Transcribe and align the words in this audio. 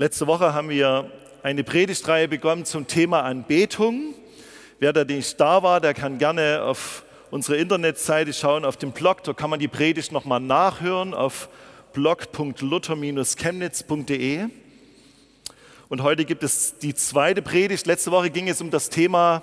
Letzte 0.00 0.26
Woche 0.26 0.52
haben 0.54 0.70
wir 0.70 1.12
eine 1.42 1.62
Predigtreihe 1.62 2.26
begonnen 2.26 2.64
zum 2.64 2.86
Thema 2.86 3.22
Anbetung. 3.22 4.14
Wer 4.78 4.94
da 4.94 5.04
nicht 5.04 5.38
da 5.38 5.62
war, 5.62 5.78
der 5.78 5.92
kann 5.92 6.16
gerne 6.16 6.62
auf 6.62 7.04
unsere 7.30 7.58
Internetseite 7.58 8.32
schauen, 8.32 8.64
auf 8.64 8.78
dem 8.78 8.92
Blog. 8.92 9.22
Da 9.24 9.34
kann 9.34 9.50
man 9.50 9.60
die 9.60 9.68
Predigt 9.68 10.10
nochmal 10.10 10.40
nachhören 10.40 11.12
auf 11.12 11.50
blog.luther-chemnitz.de. 11.92 14.46
Und 15.90 16.02
heute 16.02 16.24
gibt 16.24 16.44
es 16.44 16.78
die 16.78 16.94
zweite 16.94 17.42
Predigt. 17.42 17.86
Letzte 17.86 18.10
Woche 18.10 18.30
ging 18.30 18.48
es 18.48 18.62
um 18.62 18.70
das 18.70 18.88
Thema 18.88 19.42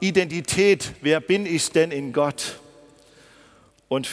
Identität. 0.00 0.94
Wer 1.02 1.20
bin 1.20 1.44
ich 1.44 1.70
denn 1.70 1.90
in 1.90 2.14
Gott? 2.14 2.60
Und 3.88 4.08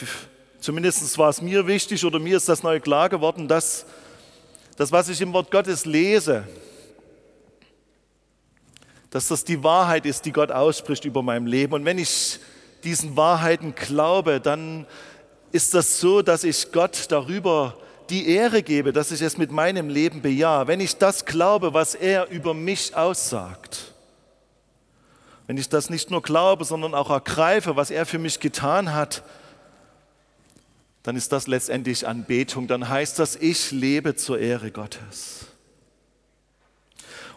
zumindest 0.60 1.16
war 1.16 1.30
es 1.30 1.40
mir 1.40 1.66
wichtig 1.66 2.04
oder 2.04 2.18
mir 2.18 2.36
ist 2.36 2.50
das 2.50 2.62
neu 2.62 2.80
klar 2.80 3.08
geworden, 3.08 3.48
dass 3.48 3.86
das, 4.76 4.92
was 4.92 5.08
ich 5.08 5.20
im 5.20 5.32
Wort 5.32 5.50
Gottes 5.50 5.84
lese, 5.84 6.46
dass 9.10 9.28
das 9.28 9.44
die 9.44 9.62
Wahrheit 9.64 10.04
ist, 10.04 10.24
die 10.26 10.32
Gott 10.32 10.52
ausspricht 10.52 11.04
über 11.04 11.22
mein 11.22 11.46
Leben. 11.46 11.72
Und 11.72 11.84
wenn 11.84 11.98
ich 11.98 12.38
diesen 12.84 13.16
Wahrheiten 13.16 13.74
glaube, 13.74 14.40
dann 14.40 14.86
ist 15.52 15.74
das 15.74 16.00
so, 16.00 16.22
dass 16.22 16.44
ich 16.44 16.70
Gott 16.72 17.06
darüber 17.08 17.76
die 18.10 18.28
Ehre 18.28 18.62
gebe, 18.62 18.92
dass 18.92 19.10
ich 19.10 19.22
es 19.22 19.38
mit 19.38 19.50
meinem 19.50 19.88
Leben 19.88 20.22
bejahe. 20.22 20.66
Wenn 20.66 20.80
ich 20.80 20.96
das 20.96 21.24
glaube, 21.24 21.74
was 21.74 21.94
er 21.94 22.28
über 22.28 22.54
mich 22.54 22.94
aussagt, 22.94 23.94
wenn 25.46 25.56
ich 25.56 25.68
das 25.68 25.90
nicht 25.90 26.10
nur 26.10 26.22
glaube, 26.22 26.64
sondern 26.64 26.94
auch 26.94 27.10
ergreife, 27.10 27.76
was 27.76 27.90
er 27.90 28.04
für 28.04 28.18
mich 28.18 28.40
getan 28.40 28.92
hat, 28.92 29.22
dann 31.06 31.14
ist 31.14 31.30
das 31.30 31.46
letztendlich 31.46 32.04
Anbetung. 32.04 32.66
Dann 32.66 32.88
heißt 32.88 33.20
das, 33.20 33.36
ich 33.36 33.70
lebe 33.70 34.16
zur 34.16 34.40
Ehre 34.40 34.72
Gottes. 34.72 35.46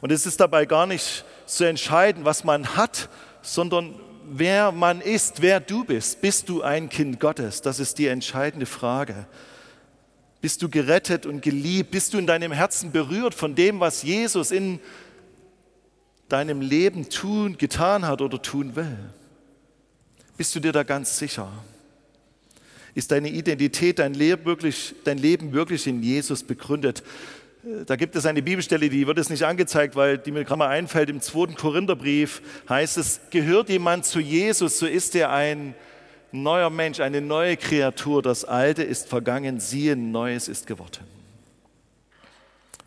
Und 0.01 0.11
es 0.11 0.25
ist 0.25 0.39
dabei 0.39 0.65
gar 0.65 0.87
nicht 0.87 1.23
zu 1.45 1.65
entscheiden, 1.65 2.25
was 2.25 2.43
man 2.43 2.75
hat, 2.75 3.09
sondern 3.43 3.93
wer 4.25 4.71
man 4.71 5.01
ist, 5.01 5.43
wer 5.43 5.59
du 5.59 5.83
bist. 5.83 6.19
Bist 6.19 6.49
du 6.49 6.63
ein 6.63 6.89
Kind 6.89 7.19
Gottes? 7.19 7.61
Das 7.61 7.79
ist 7.79 7.99
die 7.99 8.07
entscheidende 8.07 8.65
Frage. 8.65 9.27
Bist 10.41 10.63
du 10.63 10.69
gerettet 10.69 11.27
und 11.27 11.43
geliebt? 11.43 11.91
Bist 11.91 12.15
du 12.15 12.17
in 12.17 12.25
deinem 12.25 12.51
Herzen 12.51 12.91
berührt 12.91 13.35
von 13.35 13.53
dem, 13.53 13.79
was 13.79 14.01
Jesus 14.01 14.49
in 14.49 14.79
deinem 16.27 16.61
Leben 16.61 17.07
tun, 17.07 17.55
getan 17.59 18.07
hat 18.07 18.23
oder 18.23 18.41
tun 18.41 18.75
will? 18.75 18.97
Bist 20.37 20.55
du 20.55 20.59
dir 20.59 20.71
da 20.71 20.81
ganz 20.81 21.19
sicher? 21.19 21.51
Ist 22.95 23.11
deine 23.11 23.29
Identität, 23.29 23.99
dein 23.99 24.13
Leben 24.13 24.45
wirklich, 24.45 24.95
dein 25.03 25.17
Leben 25.17 25.53
wirklich 25.53 25.87
in 25.87 26.01
Jesus 26.01 26.43
begründet? 26.43 27.03
Da 27.85 27.97
gibt 27.97 28.15
es 28.15 28.25
eine 28.25 28.41
Bibelstelle, 28.41 28.89
die 28.89 29.05
wird 29.05 29.17
es 29.17 29.29
nicht 29.29 29.43
angezeigt, 29.43 29.95
weil 29.95 30.17
die 30.17 30.31
mir 30.31 30.45
gerade 30.45 30.59
mal 30.59 30.69
einfällt. 30.69 31.09
Im 31.09 31.19
zweiten 31.19 31.55
Korintherbrief 31.55 32.41
heißt 32.69 32.97
es, 32.97 33.19
gehört 33.31 33.69
jemand 33.69 34.05
zu 34.05 34.19
Jesus, 34.19 34.79
so 34.79 34.85
ist 34.85 35.13
er 35.13 35.31
ein 35.31 35.75
neuer 36.31 36.69
Mensch, 36.69 37.01
eine 37.01 37.19
neue 37.19 37.57
Kreatur. 37.57 38.21
Das 38.21 38.45
Alte 38.45 38.83
ist 38.83 39.09
vergangen, 39.09 39.59
siehe, 39.59 39.97
Neues 39.97 40.47
ist 40.47 40.67
geworden. 40.67 41.03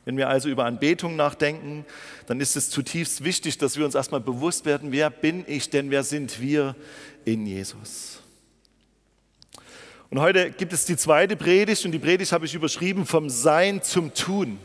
Wenn 0.04 0.16
wir 0.16 0.28
also 0.28 0.48
über 0.48 0.64
Anbetung 0.64 1.16
nachdenken, 1.16 1.84
dann 2.26 2.40
ist 2.40 2.56
es 2.56 2.70
zutiefst 2.70 3.22
wichtig, 3.22 3.58
dass 3.58 3.76
wir 3.76 3.84
uns 3.84 3.94
erstmal 3.94 4.20
bewusst 4.20 4.64
werden, 4.64 4.90
wer 4.90 5.10
bin 5.10 5.44
ich 5.46 5.70
denn, 5.70 5.90
wer 5.90 6.02
sind 6.02 6.40
wir 6.40 6.74
in 7.24 7.46
Jesus. 7.46 8.21
Und 10.12 10.20
heute 10.20 10.50
gibt 10.50 10.74
es 10.74 10.84
die 10.84 10.98
zweite 10.98 11.36
Predigt 11.36 11.86
und 11.86 11.92
die 11.92 11.98
Predigt 11.98 12.32
habe 12.32 12.44
ich 12.44 12.54
überschrieben 12.54 13.06
vom 13.06 13.30
Sein 13.30 13.82
zum 13.82 14.12
Tun. 14.12 14.58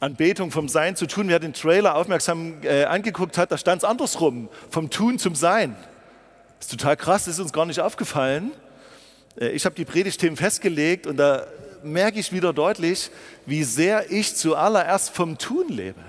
Anbetung 0.00 0.50
vom 0.50 0.70
Sein 0.70 0.96
zu 0.96 1.04
tun. 1.06 1.28
Wer 1.28 1.38
den 1.38 1.52
Trailer 1.52 1.96
aufmerksam 1.96 2.62
äh, 2.62 2.84
angeguckt 2.84 3.36
hat, 3.36 3.52
da 3.52 3.58
stand 3.58 3.82
es 3.82 3.84
andersrum, 3.86 4.48
vom 4.70 4.88
Tun 4.88 5.18
zum 5.18 5.34
Sein. 5.34 5.76
Das 6.58 6.68
ist 6.68 6.70
total 6.70 6.96
krass, 6.96 7.26
das 7.26 7.34
ist 7.34 7.40
uns 7.40 7.52
gar 7.52 7.66
nicht 7.66 7.80
aufgefallen. 7.80 8.52
Äh, 9.38 9.48
ich 9.50 9.66
habe 9.66 9.74
die 9.74 9.84
Predigtthemen 9.84 10.38
festgelegt 10.38 11.06
und 11.06 11.18
da 11.18 11.46
merke 11.82 12.20
ich 12.20 12.32
wieder 12.32 12.54
deutlich, 12.54 13.10
wie 13.44 13.64
sehr 13.64 14.10
ich 14.10 14.34
zuallererst 14.34 15.10
vom 15.10 15.36
Tun 15.36 15.68
lebe. 15.68 16.00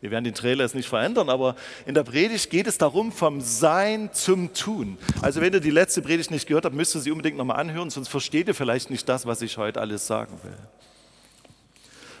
Wir 0.00 0.10
werden 0.10 0.24
den 0.24 0.34
Trailer 0.34 0.64
jetzt 0.64 0.74
nicht 0.74 0.88
verändern, 0.88 1.28
aber 1.28 1.56
in 1.84 1.94
der 1.94 2.04
Predigt 2.04 2.48
geht 2.48 2.66
es 2.66 2.78
darum, 2.78 3.12
vom 3.12 3.40
Sein 3.42 4.10
zum 4.12 4.54
Tun. 4.54 4.96
Also 5.20 5.42
wenn 5.42 5.52
ihr 5.52 5.60
die 5.60 5.70
letzte 5.70 6.00
Predigt 6.00 6.30
nicht 6.30 6.46
gehört 6.46 6.64
habt, 6.64 6.74
müsst 6.74 6.94
ihr 6.94 7.02
sie 7.02 7.10
unbedingt 7.10 7.36
nochmal 7.36 7.60
anhören, 7.60 7.90
sonst 7.90 8.08
versteht 8.08 8.48
ihr 8.48 8.54
vielleicht 8.54 8.88
nicht 8.88 9.08
das, 9.08 9.26
was 9.26 9.42
ich 9.42 9.58
heute 9.58 9.80
alles 9.80 10.06
sagen 10.06 10.38
will. 10.42 10.56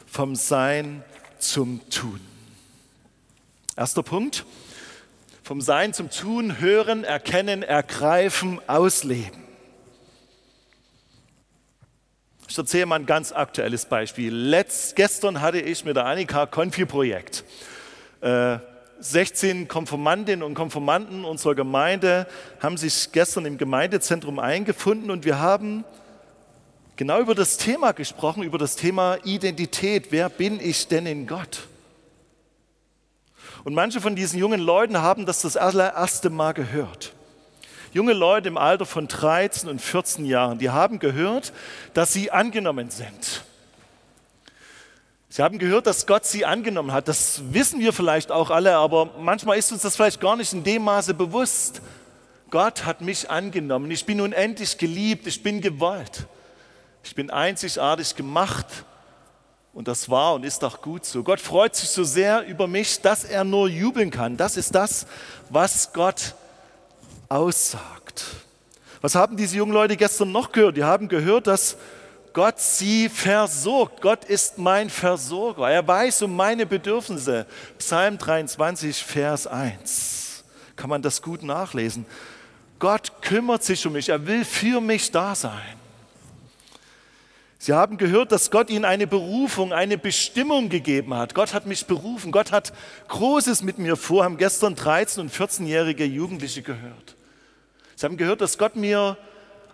Vom 0.06 0.34
Sein 0.34 1.02
zum 1.38 1.80
Tun. 1.88 2.20
Erster 3.76 4.02
Punkt. 4.02 4.44
Vom 5.42 5.62
Sein 5.62 5.94
zum 5.94 6.10
Tun, 6.10 6.60
hören, 6.60 7.02
erkennen, 7.02 7.62
ergreifen, 7.62 8.60
ausleben. 8.66 9.49
Ich 12.50 12.58
erzähle 12.58 12.86
mal 12.86 12.96
ein 12.96 13.06
ganz 13.06 13.30
aktuelles 13.30 13.84
Beispiel. 13.84 14.34
Letzt, 14.34 14.96
gestern 14.96 15.40
hatte 15.40 15.60
ich 15.60 15.84
mit 15.84 15.94
der 15.94 16.06
Annika 16.06 16.46
Konfi-Projekt. 16.46 17.44
16 18.98 19.62
äh, 19.62 19.66
Konformantinnen 19.66 20.42
und 20.42 20.54
Konformanten 20.54 21.24
unserer 21.24 21.54
Gemeinde 21.54 22.26
haben 22.58 22.76
sich 22.76 23.12
gestern 23.12 23.46
im 23.46 23.56
Gemeindezentrum 23.56 24.40
eingefunden 24.40 25.12
und 25.12 25.24
wir 25.24 25.38
haben 25.38 25.84
genau 26.96 27.20
über 27.20 27.36
das 27.36 27.56
Thema 27.56 27.92
gesprochen, 27.92 28.42
über 28.42 28.58
das 28.58 28.74
Thema 28.74 29.18
Identität. 29.22 30.08
Wer 30.10 30.28
bin 30.28 30.58
ich 30.58 30.88
denn 30.88 31.06
in 31.06 31.28
Gott? 31.28 31.68
Und 33.62 33.74
manche 33.74 34.00
von 34.00 34.16
diesen 34.16 34.40
jungen 34.40 34.60
Leuten 34.60 35.00
haben 35.00 35.24
das 35.24 35.42
das 35.42 35.56
allererste 35.56 36.30
Mal 36.30 36.54
gehört. 36.54 37.14
Junge 37.92 38.12
Leute 38.12 38.48
im 38.48 38.56
Alter 38.56 38.86
von 38.86 39.08
13 39.08 39.68
und 39.68 39.80
14 39.80 40.24
Jahren, 40.24 40.58
die 40.58 40.70
haben 40.70 41.00
gehört, 41.00 41.52
dass 41.92 42.12
sie 42.12 42.30
angenommen 42.30 42.90
sind. 42.90 43.42
Sie 45.28 45.42
haben 45.42 45.58
gehört, 45.58 45.86
dass 45.86 46.06
Gott 46.06 46.24
sie 46.24 46.44
angenommen 46.44 46.92
hat. 46.92 47.08
Das 47.08 47.42
wissen 47.52 47.80
wir 47.80 47.92
vielleicht 47.92 48.32
auch 48.32 48.50
alle, 48.50 48.76
aber 48.76 49.10
manchmal 49.18 49.58
ist 49.58 49.70
uns 49.72 49.82
das 49.82 49.96
vielleicht 49.96 50.20
gar 50.20 50.36
nicht 50.36 50.52
in 50.52 50.64
dem 50.64 50.82
Maße 50.82 51.14
bewusst. 51.14 51.82
Gott 52.50 52.84
hat 52.84 53.00
mich 53.00 53.30
angenommen. 53.30 53.90
Ich 53.90 54.06
bin 54.06 54.20
unendlich 54.20 54.76
geliebt. 54.76 55.26
Ich 55.28 55.42
bin 55.42 55.60
gewollt. 55.60 56.26
Ich 57.04 57.14
bin 57.14 57.30
einzigartig 57.30 58.16
gemacht. 58.16 58.66
Und 59.72 59.86
das 59.86 60.08
war 60.08 60.34
und 60.34 60.44
ist 60.44 60.64
auch 60.64 60.82
gut 60.82 61.04
so. 61.04 61.22
Gott 61.22 61.40
freut 61.40 61.76
sich 61.76 61.90
so 61.90 62.02
sehr 62.02 62.44
über 62.46 62.66
mich, 62.66 63.00
dass 63.00 63.22
er 63.22 63.44
nur 63.44 63.68
jubeln 63.68 64.10
kann. 64.10 64.36
Das 64.36 64.56
ist 64.56 64.74
das, 64.74 65.06
was 65.48 65.92
Gott 65.92 66.34
aussagt. 67.30 68.26
Was 69.00 69.14
haben 69.14 69.38
diese 69.38 69.56
jungen 69.56 69.72
Leute 69.72 69.96
gestern 69.96 70.30
noch 70.30 70.52
gehört? 70.52 70.76
Die 70.76 70.84
haben 70.84 71.08
gehört, 71.08 71.46
dass 71.46 71.78
Gott 72.34 72.60
sie 72.60 73.08
versorgt. 73.08 74.02
Gott 74.02 74.24
ist 74.26 74.58
mein 74.58 74.90
Versorger. 74.90 75.70
Er 75.70 75.86
weiß 75.86 76.22
um 76.22 76.36
meine 76.36 76.66
Bedürfnisse. 76.66 77.46
Psalm 77.78 78.18
23, 78.18 79.02
Vers 79.02 79.46
1. 79.46 80.44
Kann 80.76 80.90
man 80.90 81.00
das 81.02 81.22
gut 81.22 81.42
nachlesen. 81.42 82.04
Gott 82.78 83.22
kümmert 83.22 83.62
sich 83.64 83.86
um 83.86 83.94
mich. 83.94 84.08
Er 84.08 84.26
will 84.26 84.44
für 84.44 84.80
mich 84.80 85.10
da 85.10 85.34
sein. 85.34 85.80
Sie 87.58 87.74
haben 87.74 87.98
gehört, 87.98 88.32
dass 88.32 88.50
Gott 88.50 88.70
ihnen 88.70 88.86
eine 88.86 89.06
Berufung, 89.06 89.74
eine 89.74 89.98
Bestimmung 89.98 90.70
gegeben 90.70 91.12
hat. 91.14 91.34
Gott 91.34 91.52
hat 91.52 91.66
mich 91.66 91.86
berufen. 91.86 92.32
Gott 92.32 92.52
hat 92.52 92.72
Großes 93.08 93.62
mit 93.62 93.78
mir 93.78 93.96
vor, 93.96 94.24
haben 94.24 94.38
gestern 94.38 94.74
13- 94.74 95.20
und 95.20 95.32
14-jährige 95.32 96.04
Jugendliche 96.04 96.62
gehört. 96.62 97.16
Sie 98.00 98.06
haben 98.06 98.16
gehört, 98.16 98.40
dass 98.40 98.56
Gott 98.56 98.76
mir 98.76 99.18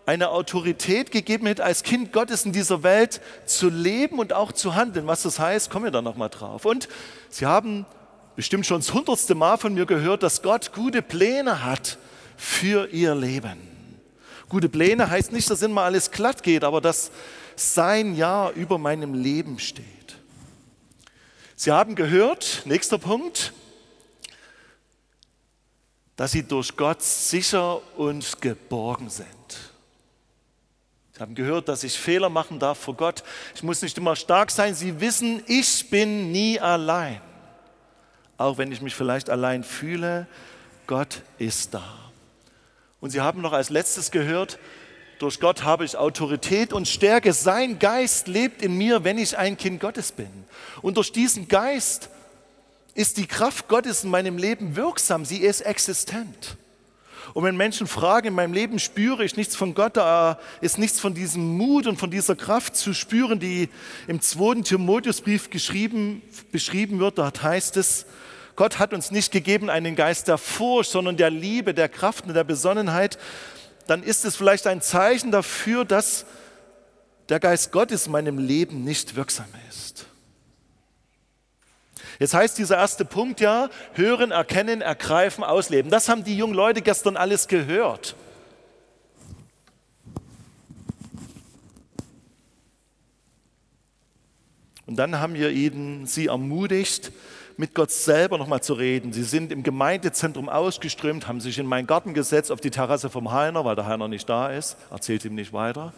eine 0.05 0.31
Autorität 0.31 1.13
gegeben 1.13 1.49
hat, 1.49 1.61
als 1.61 1.85
Kind 1.85 2.13
Gottes 2.13 2.45
in 2.45 2.51
dieser 2.51 2.83
Welt 2.83 3.21
zu 3.45 3.69
leben 3.69 4.19
und 4.19 4.33
auch 4.33 4.51
zu 4.51 4.75
handeln. 4.75 5.07
Was 5.07 5.23
das 5.23 5.39
heißt, 5.39 5.71
kommen 5.71 5.85
wir 5.85 5.93
da 5.93 6.03
nochmal 6.03 6.29
drauf. 6.29 6.65
Und 6.65 6.89
Sie 7.31 7.47
haben 7.47 7.87
bestimmt 8.35 8.67
schon 8.67 8.81
das 8.81 8.93
hundertste 8.93 9.37
Mal 9.37 9.59
von 9.59 9.75
mir 9.75 9.87
gehört, 9.87 10.25
dass 10.25 10.43
Gott 10.43 10.73
gute 10.73 11.03
Pläne 11.03 11.63
hat 11.63 11.99
für 12.37 12.89
Ihr 12.89 13.15
Leben. 13.15 13.61
Gute 14.49 14.69
Pläne 14.69 15.09
heißt 15.09 15.31
nicht, 15.31 15.49
dass 15.49 15.63
immer 15.63 15.83
alles 15.83 16.11
glatt 16.11 16.43
geht, 16.43 16.65
aber 16.65 16.81
dass 16.81 17.13
sein 17.55 18.17
Ja 18.17 18.51
über 18.51 18.77
meinem 18.77 19.15
Leben 19.15 19.61
steht. 19.61 20.17
Sie 21.55 21.71
haben 21.71 21.95
gehört, 21.95 22.63
nächster 22.65 22.99
Punkt, 22.99 23.53
dass 26.17 26.33
Sie 26.33 26.43
durch 26.43 26.77
Gott 26.77 27.03
sicher 27.03 27.81
und 27.99 28.41
geborgen 28.41 29.11
sind. 29.11 29.27
Sie 31.13 31.21
haben 31.21 31.35
gehört, 31.35 31.69
dass 31.69 31.85
ich 31.85 31.99
Fehler 31.99 32.29
machen 32.29 32.59
darf 32.59 32.79
vor 32.79 32.95
Gott. 32.95 33.23
Ich 33.55 33.63
muss 33.63 33.81
nicht 33.81 33.97
immer 33.97 34.17
stark 34.17 34.51
sein. 34.51 34.75
Sie 34.75 35.01
wissen, 35.01 35.43
ich 35.47 35.89
bin 35.89 36.31
nie 36.31 36.61
allein. 36.61 37.21
Auch 38.37 38.59
wenn 38.59 38.71
ich 38.71 38.83
mich 38.83 38.95
vielleicht 38.95 39.31
allein 39.31 39.65
fühle, 39.65 40.27
Gott 40.87 41.23
ist 41.39 41.73
da. 41.73 41.85
Und 43.01 43.11
Sie 43.11 43.21
haben 43.21 43.41
noch 43.41 43.53
als 43.53 43.71
letztes 43.71 44.11
gehört, 44.11 44.59
Durch 45.19 45.41
Gott 45.41 45.65
habe 45.65 45.85
ich 45.85 45.97
Autorität 45.97 46.73
und 46.73 46.87
Stärke. 46.87 47.33
Sein 47.33 47.79
Geist 47.79 48.29
lebt 48.29 48.61
in 48.61 48.77
mir, 48.77 49.03
wenn 49.05 49.17
ich 49.17 49.39
ein 49.39 49.57
Kind 49.57 49.81
Gottes 49.81 50.13
bin. 50.13 50.29
Und 50.83 50.99
durch 50.99 51.11
diesen 51.11 51.49
Geist 51.49 52.11
ist 52.97 53.19
die 53.19 53.27
Kraft 53.27 53.69
Gottes 53.69 54.05
in 54.05 54.11
meinem 54.11 54.39
Leben 54.39 54.75
wirksam. 54.75 55.25
Sie 55.25 55.39
ist 55.39 55.61
existent. 55.61 56.57
Und 57.35 57.45
wenn 57.45 57.57
Menschen 57.57 57.87
fragen, 57.87 58.29
in 58.29 58.35
meinem 58.35 58.55
Leben 58.55 58.79
spüre 58.79 59.25
ich 59.25 59.37
nichts 59.37 59.55
von 59.55 59.75
Gott, 59.75 59.97
da 59.97 60.39
ist 60.63 60.79
nichts 60.79 60.99
von 60.99 61.13
diesem 61.13 61.59
Mut 61.59 61.87
und 61.87 61.99
von 61.99 62.11
dieser 62.11 62.37
Kraft 62.37 62.77
zu 62.77 62.95
spüren, 62.95 63.39
die 63.39 63.69
im 64.07 64.23
zweiten 64.23 64.65
Timotheusbrief 64.65 65.51
geschrieben, 65.51 66.23
beschrieben 66.51 66.99
wird. 66.99 67.19
Dort 67.19 67.43
heißt 67.43 67.77
es, 67.77 68.07
Gott 68.55 68.79
hat 68.79 68.95
uns 68.95 69.11
nicht 69.11 69.33
gegeben 69.33 69.69
einen 69.69 69.97
Geist 69.97 70.29
der 70.29 70.39
Furcht, 70.39 70.91
sondern 70.91 71.19
der 71.19 71.29
Liebe, 71.29 71.75
der 71.75 71.91
Kraft 71.91 72.27
und 72.27 72.33
der 72.33 72.45
Besonnenheit. 72.45 73.19
Dann 73.87 74.03
ist 74.03 74.25
es 74.25 74.37
vielleicht 74.37 74.67
ein 74.67 74.81
Zeichen 74.81 75.31
dafür, 75.31 75.85
dass 75.85 76.25
der 77.29 77.41
Geist 77.41 77.73
Gottes 77.73 78.07
in 78.07 78.13
meinem 78.13 78.39
Leben 78.39 78.85
nicht 78.85 79.17
wirksam 79.17 79.49
ist. 79.69 80.06
Jetzt 82.19 82.35
heißt 82.35 82.57
dieser 82.59 82.77
erste 82.77 83.05
Punkt 83.05 83.41
ja, 83.41 83.69
hören, 83.95 84.31
erkennen, 84.31 84.81
ergreifen, 84.81 85.45
ausleben. 85.45 85.91
Das 85.91 86.09
haben 86.09 86.25
die 86.25 86.37
jungen 86.37 86.55
Leute 86.55 86.83
gestern 86.83 87.17
alles 87.17 87.49
gehört. 87.49 88.17
Und 94.87 94.97
dann 94.97 95.19
haben 95.19 95.35
wir 95.35 95.51
ihnen, 95.51 96.07
sie 96.07 96.27
ermutigt, 96.27 97.11
mit 97.57 97.75
Gott 97.75 97.91
selber 97.91 98.39
nochmal 98.39 98.63
zu 98.63 98.75
reden. 98.75 99.13
Sie 99.13 99.25
sind 99.25 99.51
im 99.51 99.63
Gemeindezentrum 99.63 100.49
ausgeströmt, 100.49 101.27
haben 101.27 101.41
sich 101.41 101.59
in 101.59 101.67
meinen 101.67 101.87
Garten 101.87 102.15
gesetzt, 102.15 102.53
auf 102.53 102.61
die 102.61 102.71
Terrasse 102.71 103.11
vom 103.11 103.33
Heiner, 103.33 103.65
weil 103.65 103.77
der 103.77 103.87
Heiner 103.87 104.09
nicht 104.09 104.29
da 104.29 104.49
ist, 104.49 104.77
erzählt 104.91 105.25
ihm 105.25 105.35
nicht 105.35 105.53
weiter, 105.53 105.93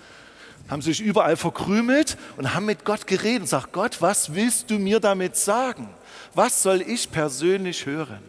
haben 0.68 0.82
sich 0.82 1.00
überall 1.00 1.36
verkrümelt 1.36 2.16
und 2.36 2.54
haben 2.54 2.66
mit 2.66 2.84
Gott 2.84 3.06
geredet 3.06 3.42
und 3.42 3.46
sagt, 3.48 3.72
Gott, 3.72 4.00
was 4.00 4.34
willst 4.34 4.70
du 4.70 4.78
mir 4.78 5.00
damit 5.00 5.36
sagen? 5.36 5.88
Was 6.38 6.62
soll 6.62 6.82
ich 6.82 7.10
persönlich 7.10 7.84
hören? 7.84 8.22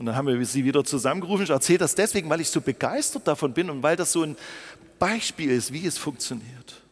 Und 0.00 0.06
dann 0.06 0.16
haben 0.16 0.26
wir 0.26 0.44
sie 0.44 0.64
wieder 0.64 0.82
zusammengerufen. 0.82 1.44
Ich 1.44 1.50
erzähle 1.50 1.78
das 1.78 1.94
deswegen, 1.94 2.28
weil 2.28 2.40
ich 2.40 2.50
so 2.50 2.60
begeistert 2.60 3.28
davon 3.28 3.54
bin 3.54 3.70
und 3.70 3.84
weil 3.84 3.94
das 3.94 4.10
so 4.10 4.24
ein 4.24 4.36
Beispiel 4.98 5.52
ist, 5.52 5.72
wie 5.72 5.86
es 5.86 5.96
funktioniert. 5.96 6.82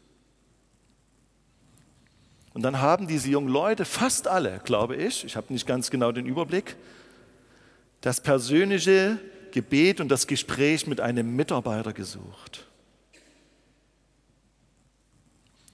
Und 2.52 2.62
dann 2.62 2.80
haben 2.80 3.08
diese 3.08 3.28
jungen 3.30 3.48
Leute, 3.48 3.84
fast 3.84 4.28
alle, 4.28 4.60
glaube 4.64 4.94
ich, 4.94 5.24
ich 5.24 5.34
habe 5.34 5.52
nicht 5.52 5.66
ganz 5.66 5.90
genau 5.90 6.12
den 6.12 6.26
Überblick, 6.26 6.76
das 8.00 8.20
persönliche 8.20 9.18
Gebet 9.50 10.00
und 10.00 10.08
das 10.08 10.28
Gespräch 10.28 10.86
mit 10.86 11.00
einem 11.00 11.34
Mitarbeiter 11.34 11.92
gesucht. 11.92 12.64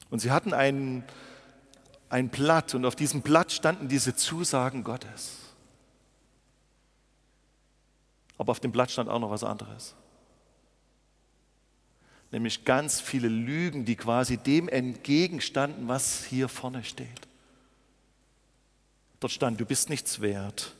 Und 0.09 0.21
sie 0.21 0.31
hatten 0.31 0.55
ein, 0.55 1.05
ein 2.11 2.29
Blatt 2.29 2.75
und 2.75 2.85
auf 2.85 2.97
diesem 2.97 3.23
Blatt 3.23 3.51
standen 3.53 3.89
diese 3.89 4.15
Zusagen 4.15 4.85
Gottes. 4.85 5.37
Aber 8.37 8.53
auf 8.53 8.61
dem 8.61 8.73
Blatt 8.73 8.91
stand 8.91 9.09
auch 9.09 9.19
noch 9.19 9.31
was 9.31 9.45
anderes 9.45 9.95
nämlich 12.33 12.65
ganz 12.65 13.01
viele 13.01 13.29
Lügen, 13.29 13.85
die 13.85 13.97
quasi 13.97 14.37
dem 14.37 14.69
entgegenstanden, 14.69 15.89
was 15.89 16.25
hier 16.25 16.49
vorne 16.49 16.85
steht. 16.85 17.09
Dort 19.19 19.33
stand, 19.33 19.61
du 19.61 19.67
bist 19.67 19.91
nichts 19.91 20.21
wert, 20.21 20.75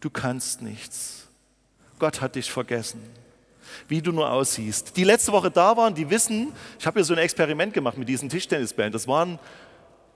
du 0.00 0.08
kannst 0.08 0.62
nichts, 0.62 1.26
Gott 1.98 2.20
hat 2.20 2.36
dich 2.36 2.50
vergessen, 2.50 3.02
wie 3.88 4.00
du 4.00 4.12
nur 4.12 4.30
aussiehst. 4.30 4.96
Die 4.96 5.04
letzte 5.04 5.32
Woche 5.32 5.50
da 5.50 5.76
waren, 5.76 5.94
die 5.94 6.08
wissen, 6.08 6.52
ich 6.78 6.86
habe 6.86 7.00
hier 7.00 7.04
so 7.04 7.12
ein 7.12 7.18
Experiment 7.18 7.74
gemacht 7.74 7.98
mit 7.98 8.08
diesen 8.08 8.28
Tischtennisbällen, 8.28 8.92
das 8.92 9.06
waren 9.06 9.38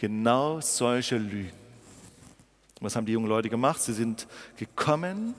genau 0.02 0.60
solche 0.60 1.16
Lügen. 1.16 1.52
Was 2.80 2.96
haben 2.96 3.06
die 3.06 3.12
jungen 3.12 3.28
Leute 3.28 3.48
gemacht? 3.48 3.80
Sie 3.80 3.92
sind 3.92 4.26
gekommen, 4.56 5.32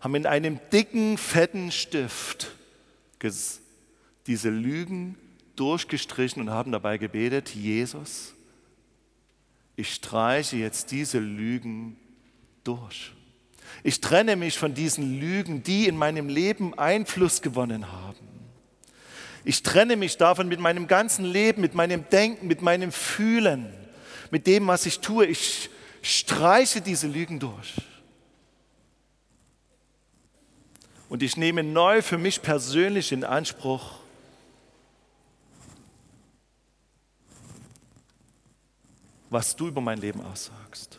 haben 0.00 0.14
in 0.14 0.24
einem 0.24 0.60
dicken, 0.72 1.18
fetten 1.18 1.72
Stift 1.72 2.52
diese 4.28 4.50
Lügen 4.50 5.16
durchgestrichen 5.56 6.40
und 6.40 6.50
haben 6.50 6.70
dabei 6.70 6.96
gebetet, 6.96 7.56
Jesus, 7.56 8.34
ich 9.74 9.92
streiche 9.92 10.58
jetzt 10.58 10.92
diese 10.92 11.18
Lügen 11.18 11.96
durch. 12.62 13.10
Ich 13.82 14.00
trenne 14.00 14.36
mich 14.36 14.56
von 14.58 14.74
diesen 14.74 15.18
Lügen, 15.18 15.64
die 15.64 15.88
in 15.88 15.96
meinem 15.96 16.28
Leben 16.28 16.78
Einfluss 16.78 17.42
gewonnen 17.42 17.90
haben. 17.90 18.28
Ich 19.44 19.64
trenne 19.64 19.96
mich 19.96 20.18
davon 20.18 20.46
mit 20.46 20.60
meinem 20.60 20.86
ganzen 20.86 21.24
Leben, 21.24 21.62
mit 21.62 21.74
meinem 21.74 22.08
Denken, 22.10 22.46
mit 22.46 22.62
meinem 22.62 22.92
Fühlen, 22.92 23.74
mit 24.34 24.48
dem, 24.48 24.66
was 24.66 24.84
ich 24.84 24.98
tue. 24.98 25.26
Ich 25.26 25.70
streiche 26.02 26.80
diese 26.80 27.06
Lügen 27.06 27.38
durch. 27.38 27.76
Und 31.08 31.22
ich 31.22 31.36
nehme 31.36 31.62
neu 31.62 32.02
für 32.02 32.18
mich 32.18 32.42
persönlich 32.42 33.12
in 33.12 33.22
Anspruch, 33.22 34.00
was 39.30 39.54
du 39.54 39.68
über 39.68 39.80
mein 39.80 40.00
Leben 40.00 40.20
aussagst. 40.20 40.98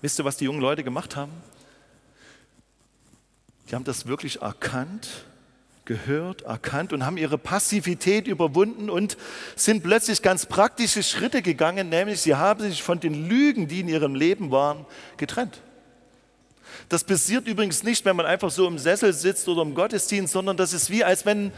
Wisst 0.00 0.18
ihr, 0.18 0.24
was 0.24 0.38
die 0.38 0.46
jungen 0.46 0.62
Leute 0.62 0.82
gemacht 0.82 1.16
haben? 1.16 1.32
Die 3.68 3.74
haben 3.74 3.84
das 3.84 4.06
wirklich 4.06 4.40
erkannt, 4.40 5.26
gehört, 5.90 6.42
erkannt 6.42 6.92
und 6.92 7.04
haben 7.04 7.16
ihre 7.16 7.36
Passivität 7.36 8.28
überwunden 8.28 8.88
und 8.88 9.16
sind 9.56 9.82
plötzlich 9.82 10.22
ganz 10.22 10.46
praktische 10.46 11.02
Schritte 11.02 11.42
gegangen, 11.42 11.88
nämlich 11.88 12.20
sie 12.20 12.36
haben 12.36 12.62
sich 12.62 12.80
von 12.80 13.00
den 13.00 13.28
Lügen, 13.28 13.66
die 13.66 13.80
in 13.80 13.88
ihrem 13.88 14.14
Leben 14.14 14.52
waren, 14.52 14.86
getrennt. 15.16 15.62
Das 16.88 17.02
passiert 17.02 17.48
übrigens 17.48 17.82
nicht, 17.82 18.04
wenn 18.04 18.14
man 18.14 18.24
einfach 18.24 18.52
so 18.52 18.68
im 18.68 18.78
Sessel 18.78 19.12
sitzt 19.12 19.48
oder 19.48 19.62
im 19.62 19.74
Gottesdienst, 19.74 20.32
sondern 20.32 20.56
das 20.56 20.72
ist 20.72 20.90
wie, 20.90 21.02
als 21.02 21.26
wenn 21.26 21.50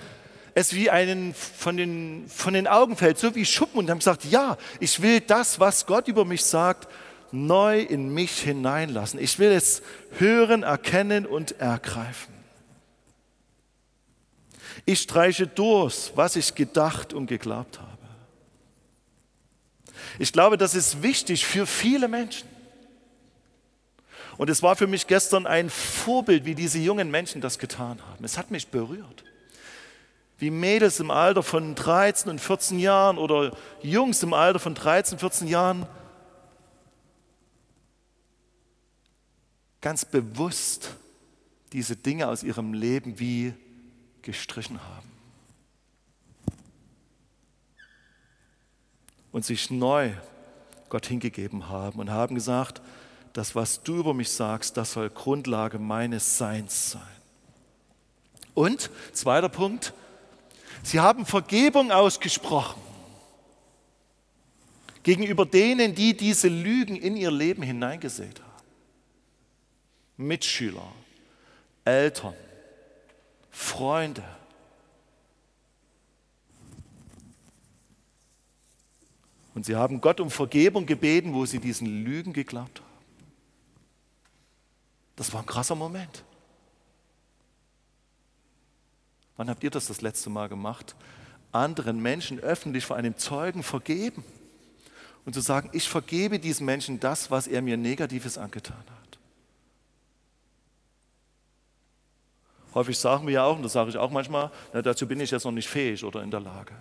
es 0.55 0.73
wie 0.73 0.89
einen 0.89 1.35
von 1.35 1.77
den, 1.77 2.25
von 2.27 2.55
den 2.55 2.67
Augen 2.67 2.97
fällt, 2.97 3.19
so 3.19 3.35
wie 3.35 3.45
Schuppen 3.45 3.81
und 3.81 3.91
haben 3.91 3.99
gesagt, 3.99 4.25
ja, 4.25 4.57
ich 4.81 5.03
will 5.03 5.21
das, 5.21 5.61
was 5.61 5.85
Gott 5.85 6.09
über 6.09 6.25
mich 6.25 6.43
sagt, 6.43 6.89
neu 7.33 7.81
in 7.81 8.15
mich 8.15 8.39
hineinlassen. 8.39 9.21
Ich 9.21 9.39
will 9.39 9.53
es 9.53 9.83
hören, 10.19 10.63
erkennen 10.63 11.27
und 11.27 11.61
ergreifen. 11.61 12.33
Ich 14.85 15.01
streiche 15.01 15.47
durch, 15.47 16.13
was 16.15 16.37
ich 16.37 16.55
gedacht 16.55 17.13
und 17.13 17.27
geglaubt 17.27 17.79
habe. 17.79 17.91
Ich 20.19 20.33
glaube, 20.33 20.59
das 20.59 20.75
ist 20.75 21.03
wichtig 21.03 21.47
für 21.47 21.67
viele 21.67 22.09
Menschen. 22.09 22.49
Und 24.39 24.51
es 24.51 24.63
war 24.63 24.77
für 24.77 24.87
mich 24.87 25.07
gestern 25.07 25.47
ein 25.47 25.71
Vorbild, 25.71 26.45
wie 26.45 26.55
diese 26.55 26.79
jungen 26.79 27.11
Menschen 27.11 27.41
das 27.41 27.59
getan 27.59 28.01
haben. 28.11 28.25
Es 28.25 28.39
hat 28.39 28.51
mich 28.51 28.69
berührt 28.69 29.25
wie 30.43 30.51
Mädels 30.51 30.99
im 30.99 31.13
Alter 31.13 31.45
von 31.45 31.77
13 31.77 32.29
und 32.29 32.41
14 32.41 32.81
Jahren 32.81 33.17
oder 33.17 33.57
Jungs 33.81 34.25
im 34.25 34.35
Alter 34.35 34.59
von 34.59 34.75
13, 34.75 35.21
14 35.21 35.47
Jahren 35.47 35.87
ganz 39.81 40.05
bewusst 40.05 40.97
diese 41.73 41.95
Dinge 41.95 42.27
aus 42.27 42.43
ihrem 42.43 42.75
Leben 42.75 43.21
wie 43.21 43.55
gestrichen 44.23 44.81
haben. 44.83 45.11
Und 49.31 49.45
sich 49.45 49.71
neu 49.71 50.13
Gott 50.89 51.07
hingegeben 51.07 51.69
haben 51.69 52.01
und 52.01 52.11
haben 52.11 52.35
gesagt, 52.35 52.83
das, 53.33 53.55
was 53.55 53.83
du 53.83 53.97
über 53.97 54.13
mich 54.13 54.31
sagst, 54.31 54.77
das 54.77 54.93
soll 54.93 55.09
Grundlage 55.09 55.79
meines 55.79 56.37
Seins 56.37 56.91
sein. 56.91 57.03
Und 58.55 58.91
zweiter 59.13 59.49
Punkt, 59.49 59.95
Sie 60.83 61.01
haben 61.01 61.25
Vergebung 61.25 61.93
ausgesprochen 61.93 62.83
gegenüber 65.03 65.47
denen, 65.47 65.95
die 65.95 66.17
diese 66.17 66.49
Lügen 66.49 66.97
in 66.97 67.17
ihr 67.17 67.31
Leben 67.31 67.63
hineingesät 67.63 68.41
haben. 68.41 68.51
Mitschüler, 70.17 70.93
Eltern, 71.85 72.35
Freunde. 73.53 74.25
Und 79.55 79.67
sie 79.67 79.77
haben 79.77 80.01
Gott 80.01 80.19
um 80.19 80.31
Vergebung 80.31 80.87
gebeten, 80.87 81.35
wo 81.35 81.45
sie 81.45 81.59
diesen 81.59 82.05
Lügen 82.05 82.33
geglaubt 82.33 82.81
haben. 82.81 82.91
Das 85.15 85.33
war 85.33 85.43
ein 85.43 85.47
krasser 85.47 85.75
Moment. 85.75 86.25
Wann 89.37 89.51
habt 89.51 89.63
ihr 89.63 89.71
das 89.71 89.87
das 89.87 90.01
letzte 90.01 90.31
Mal 90.31 90.49
gemacht? 90.49 90.97
Anderen 91.53 92.01
Menschen 92.01 92.41
öffentlich 92.41 92.87
vor 92.87 92.97
einem 92.97 93.19
Zeugen 93.19 93.63
vergeben 93.63 94.25
und 95.27 95.35
zu 95.35 95.41
sagen, 95.41 95.69
ich 95.73 95.89
vergebe 95.89 96.39
diesem 96.39 96.65
Menschen 96.65 96.99
das, 96.99 97.31
was 97.31 97.47
er 97.47 97.61
mir 97.61 97.77
Negatives 97.77 98.39
angetan 98.39 98.79
hat. 98.79 99.02
Häufig 102.75 102.99
sagen 102.99 103.27
wir 103.27 103.35
ja 103.35 103.45
auch, 103.45 103.57
und 103.57 103.63
das 103.63 103.73
sage 103.73 103.91
ich 103.91 103.97
auch 103.97 104.11
manchmal, 104.11 104.51
na, 104.73 104.83
dazu 104.83 105.07
bin 105.07 105.21
ich 105.21 105.31
jetzt 105.31 105.45
noch 105.45 105.53
nicht 105.53 105.69
fähig 105.69 106.05
oder 106.05 106.23
in 106.23 106.31
der 106.31 106.41
Lage. 106.41 106.73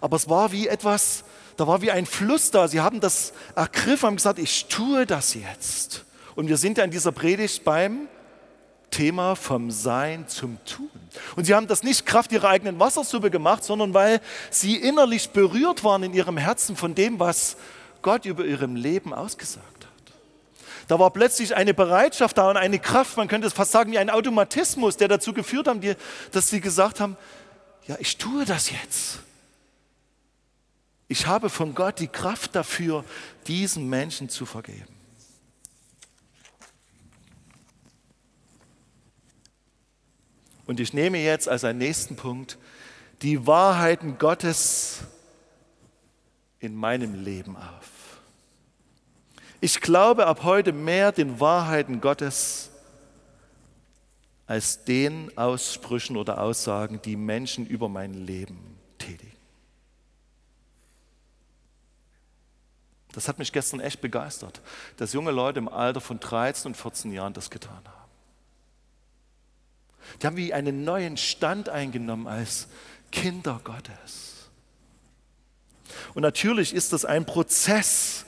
Aber 0.00 0.16
es 0.16 0.28
war 0.28 0.52
wie 0.52 0.68
etwas, 0.68 1.24
da 1.56 1.66
war 1.66 1.82
wie 1.82 1.90
ein 1.90 2.06
Fluss 2.06 2.50
da. 2.50 2.68
Sie 2.68 2.80
haben 2.80 3.00
das 3.00 3.32
ergriffen, 3.54 4.06
haben 4.06 4.16
gesagt, 4.16 4.38
ich 4.38 4.66
tue 4.66 5.06
das 5.06 5.34
jetzt. 5.34 6.04
Und 6.36 6.48
wir 6.48 6.56
sind 6.56 6.78
ja 6.78 6.84
in 6.84 6.90
dieser 6.90 7.12
Predigt 7.12 7.64
beim 7.64 8.08
Thema 8.90 9.36
vom 9.36 9.70
Sein 9.70 10.28
zum 10.28 10.58
Tun. 10.64 10.90
Und 11.36 11.44
sie 11.44 11.54
haben 11.54 11.66
das 11.66 11.82
nicht 11.82 12.06
Kraft 12.06 12.32
ihrer 12.32 12.48
eigenen 12.48 12.78
Wassersuppe 12.78 13.30
gemacht, 13.30 13.64
sondern 13.64 13.94
weil 13.94 14.20
sie 14.50 14.76
innerlich 14.76 15.30
berührt 15.30 15.84
waren 15.84 16.02
in 16.02 16.12
ihrem 16.12 16.36
Herzen 16.36 16.76
von 16.76 16.94
dem, 16.94 17.18
was 17.18 17.56
Gott 18.02 18.24
über 18.24 18.44
ihrem 18.44 18.76
Leben 18.76 19.14
ausgesagt 19.14 19.64
hat. 19.66 19.79
Da 20.90 20.98
war 20.98 21.12
plötzlich 21.12 21.54
eine 21.54 21.72
Bereitschaft 21.72 22.36
da 22.36 22.50
und 22.50 22.56
eine 22.56 22.80
Kraft, 22.80 23.16
man 23.16 23.28
könnte 23.28 23.46
es 23.46 23.52
fast 23.52 23.70
sagen, 23.70 23.92
wie 23.92 23.98
ein 23.98 24.10
Automatismus, 24.10 24.96
der 24.96 25.06
dazu 25.06 25.32
geführt 25.32 25.68
hat, 25.68 25.76
dass 26.32 26.48
sie 26.48 26.60
gesagt 26.60 26.98
haben, 26.98 27.16
ja, 27.86 27.94
ich 28.00 28.18
tue 28.18 28.44
das 28.44 28.72
jetzt. 28.72 29.20
Ich 31.06 31.28
habe 31.28 31.48
von 31.48 31.76
Gott 31.76 32.00
die 32.00 32.08
Kraft 32.08 32.56
dafür, 32.56 33.04
diesen 33.46 33.88
Menschen 33.88 34.28
zu 34.28 34.46
vergeben. 34.46 34.92
Und 40.66 40.80
ich 40.80 40.92
nehme 40.92 41.18
jetzt 41.18 41.48
als 41.48 41.62
einen 41.62 41.78
nächsten 41.78 42.16
Punkt 42.16 42.58
die 43.22 43.46
Wahrheiten 43.46 44.18
Gottes 44.18 45.02
in 46.58 46.74
meinem 46.74 47.22
Leben 47.22 47.56
auf. 47.56 47.99
Ich 49.60 49.80
glaube 49.80 50.26
ab 50.26 50.42
heute 50.42 50.72
mehr 50.72 51.12
den 51.12 51.38
Wahrheiten 51.38 52.00
Gottes 52.00 52.70
als 54.46 54.84
den 54.84 55.36
Aussprüchen 55.36 56.16
oder 56.16 56.40
Aussagen, 56.40 57.00
die 57.02 57.14
Menschen 57.14 57.66
über 57.66 57.88
mein 57.88 58.14
Leben 58.14 58.78
tätigen. 58.98 59.36
Das 63.12 63.28
hat 63.28 63.38
mich 63.38 63.52
gestern 63.52 63.80
echt 63.80 64.00
begeistert, 64.00 64.60
dass 64.96 65.12
junge 65.12 65.30
Leute 65.30 65.58
im 65.58 65.68
Alter 65.68 66.00
von 66.00 66.18
13 66.20 66.70
und 66.70 66.76
14 66.76 67.12
Jahren 67.12 67.32
das 67.32 67.50
getan 67.50 67.82
haben. 67.84 68.10
Die 70.20 70.26
haben 70.26 70.36
wie 70.36 70.54
einen 70.54 70.84
neuen 70.84 71.16
Stand 71.16 71.68
eingenommen 71.68 72.26
als 72.26 72.68
Kinder 73.12 73.60
Gottes. 73.62 74.48
Und 76.14 76.22
natürlich 76.22 76.74
ist 76.74 76.92
das 76.92 77.04
ein 77.04 77.26
Prozess 77.26 78.24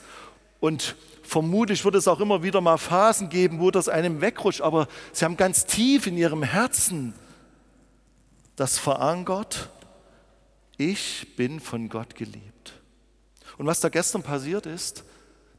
und 0.60 0.94
vermutlich 1.32 1.84
wird 1.84 1.94
es 1.94 2.08
auch 2.08 2.20
immer 2.20 2.42
wieder 2.42 2.60
mal 2.60 2.78
Phasen 2.78 3.28
geben, 3.28 3.60
wo 3.60 3.70
das 3.70 3.88
einem 3.88 4.20
wegrutscht, 4.20 4.60
aber 4.60 4.86
sie 5.12 5.24
haben 5.24 5.36
ganz 5.36 5.64
tief 5.66 6.06
in 6.06 6.16
ihrem 6.16 6.42
Herzen 6.42 7.14
das 8.56 8.78
verankert, 8.78 9.70
ich 10.76 11.34
bin 11.36 11.58
von 11.58 11.88
Gott 11.88 12.14
geliebt. 12.14 12.74
Und 13.58 13.66
was 13.66 13.80
da 13.80 13.88
gestern 13.88 14.22
passiert 14.22 14.66
ist, 14.66 15.04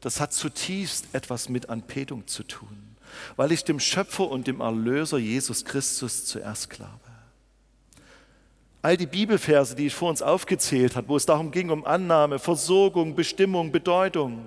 das 0.00 0.20
hat 0.20 0.32
zutiefst 0.32 1.06
etwas 1.12 1.48
mit 1.48 1.68
Anbetung 1.68 2.26
zu 2.26 2.42
tun 2.44 2.94
weil 3.36 3.52
ich 3.52 3.64
dem 3.64 3.80
Schöpfer 3.80 4.28
und 4.28 4.46
dem 4.46 4.60
Erlöser 4.60 5.18
Jesus 5.18 5.64
Christus 5.64 6.24
zuerst 6.24 6.70
glaube. 6.70 6.88
All 8.82 8.96
die 8.96 9.06
Bibelverse, 9.06 9.74
die 9.74 9.86
ich 9.86 9.94
vor 9.94 10.10
uns 10.10 10.20
aufgezählt 10.20 10.94
habe, 10.94 11.08
wo 11.08 11.16
es 11.16 11.24
darum 11.24 11.50
ging, 11.50 11.70
um 11.70 11.86
Annahme, 11.86 12.38
Versorgung, 12.38 13.14
Bestimmung, 13.14 13.72
Bedeutung, 13.72 14.46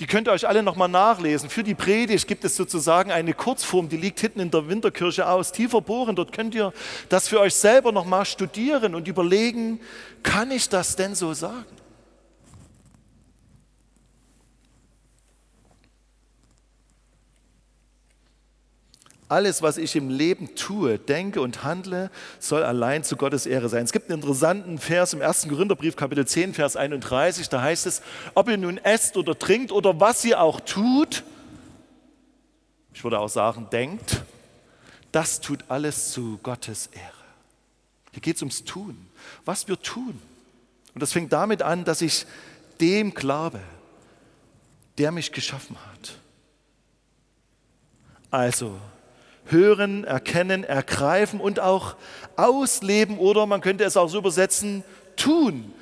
die 0.00 0.06
könnt 0.06 0.28
ihr 0.28 0.32
euch 0.32 0.46
alle 0.46 0.62
nochmal 0.62 0.88
nachlesen. 0.88 1.48
Für 1.48 1.62
die 1.62 1.74
Predigt 1.74 2.28
gibt 2.28 2.44
es 2.44 2.56
sozusagen 2.56 3.10
eine 3.10 3.32
Kurzform, 3.32 3.88
die 3.88 3.96
liegt 3.96 4.20
hinten 4.20 4.40
in 4.40 4.50
der 4.50 4.68
Winterkirche 4.68 5.26
aus, 5.26 5.52
tiefer 5.52 5.80
bohren. 5.80 6.16
Dort 6.16 6.32
könnt 6.32 6.54
ihr 6.54 6.72
das 7.08 7.28
für 7.28 7.40
euch 7.40 7.54
selber 7.54 7.92
nochmal 7.92 8.26
studieren 8.26 8.94
und 8.94 9.08
überlegen, 9.08 9.80
kann 10.22 10.50
ich 10.50 10.68
das 10.68 10.96
denn 10.96 11.14
so 11.14 11.32
sagen? 11.32 11.75
Alles, 19.28 19.60
was 19.60 19.76
ich 19.76 19.96
im 19.96 20.08
Leben 20.08 20.54
tue, 20.54 20.98
denke 20.98 21.40
und 21.40 21.64
handle, 21.64 22.10
soll 22.38 22.62
allein 22.62 23.02
zu 23.02 23.16
Gottes 23.16 23.44
Ehre 23.44 23.68
sein. 23.68 23.84
Es 23.84 23.92
gibt 23.92 24.08
einen 24.08 24.20
interessanten 24.20 24.78
Vers 24.78 25.14
im 25.14 25.22
1. 25.22 25.48
Korintherbrief, 25.48 25.96
Kapitel 25.96 26.26
10, 26.26 26.54
Vers 26.54 26.76
31, 26.76 27.48
da 27.48 27.60
heißt 27.60 27.86
es, 27.86 28.02
ob 28.34 28.48
ihr 28.48 28.56
nun 28.56 28.78
esst 28.78 29.16
oder 29.16 29.36
trinkt 29.36 29.72
oder 29.72 29.98
was 29.98 30.24
ihr 30.24 30.40
auch 30.40 30.60
tut, 30.60 31.24
ich 32.94 33.02
würde 33.02 33.18
auch 33.18 33.28
sagen, 33.28 33.68
denkt, 33.70 34.22
das 35.10 35.40
tut 35.40 35.64
alles 35.68 36.12
zu 36.12 36.38
Gottes 36.42 36.88
Ehre. 36.92 37.12
Hier 38.12 38.22
geht 38.22 38.36
es 38.36 38.42
ums 38.42 38.64
Tun, 38.64 38.96
was 39.44 39.66
wir 39.68 39.80
tun. 39.80 40.18
Und 40.94 41.02
das 41.02 41.12
fängt 41.12 41.32
damit 41.32 41.62
an, 41.62 41.84
dass 41.84 42.00
ich 42.00 42.26
dem 42.80 43.12
glaube, 43.12 43.60
der 44.98 45.12
mich 45.12 45.32
geschaffen 45.32 45.76
hat. 45.92 46.16
Also, 48.30 48.78
hören, 49.50 50.04
erkennen, 50.04 50.64
ergreifen 50.64 51.40
und 51.40 51.60
auch 51.60 51.96
ausleben 52.36 53.18
oder 53.18 53.46
man 53.46 53.60
könnte 53.60 53.84
es 53.84 53.96
auch 53.96 54.08
so 54.08 54.18
übersetzen, 54.18 54.84
tun, 55.16 55.72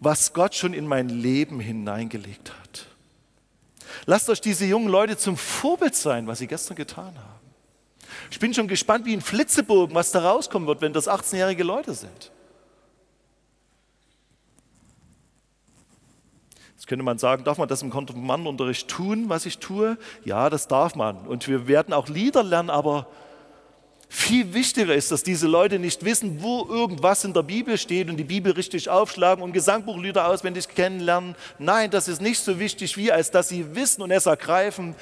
was 0.00 0.32
Gott 0.32 0.54
schon 0.54 0.74
in 0.74 0.86
mein 0.86 1.08
Leben 1.08 1.60
hineingelegt 1.60 2.50
hat. 2.50 2.86
Lasst 4.06 4.28
euch 4.28 4.40
diese 4.40 4.66
jungen 4.66 4.88
Leute 4.88 5.16
zum 5.16 5.36
Vorbild 5.36 5.94
sein, 5.94 6.26
was 6.26 6.38
sie 6.38 6.46
gestern 6.46 6.76
getan 6.76 7.14
haben. 7.16 7.34
Ich 8.30 8.38
bin 8.38 8.52
schon 8.52 8.68
gespannt 8.68 9.06
wie 9.06 9.14
ein 9.14 9.20
Flitzebogen, 9.20 9.94
was 9.94 10.10
da 10.10 10.20
rauskommen 10.20 10.66
wird, 10.66 10.80
wenn 10.80 10.92
das 10.92 11.08
18-jährige 11.08 11.64
Leute 11.64 11.94
sind. 11.94 12.30
Jetzt 16.84 16.90
könnte 16.90 17.02
man 17.02 17.16
sagen, 17.16 17.44
darf 17.44 17.56
man 17.56 17.66
das 17.66 17.80
im 17.80 17.88
Konfirmandenunterricht 17.88 18.88
tun, 18.88 19.30
was 19.30 19.46
ich 19.46 19.56
tue? 19.56 19.96
Ja, 20.22 20.50
das 20.50 20.68
darf 20.68 20.94
man. 20.94 21.16
Und 21.26 21.48
wir 21.48 21.66
werden 21.66 21.94
auch 21.94 22.10
Lieder 22.10 22.42
lernen, 22.42 22.68
aber 22.68 23.06
viel 24.10 24.52
wichtiger 24.52 24.94
ist, 24.94 25.10
dass 25.10 25.22
diese 25.22 25.46
Leute 25.46 25.78
nicht 25.78 26.04
wissen, 26.04 26.42
wo 26.42 26.66
irgendwas 26.68 27.24
in 27.24 27.32
der 27.32 27.42
Bibel 27.42 27.78
steht 27.78 28.10
und 28.10 28.18
die 28.18 28.24
Bibel 28.24 28.52
richtig 28.52 28.90
aufschlagen 28.90 29.42
und 29.42 29.54
Gesangbuchlieder 29.54 30.28
auswendig 30.28 30.68
kennenlernen. 30.68 31.36
Nein, 31.58 31.90
das 31.90 32.06
ist 32.06 32.20
nicht 32.20 32.40
so 32.40 32.60
wichtig, 32.60 32.98
wie 32.98 33.10
als 33.10 33.30
dass 33.30 33.48
sie 33.48 33.74
wissen 33.74 34.02
und 34.02 34.10
es 34.10 34.26
ergreifen, 34.26 34.94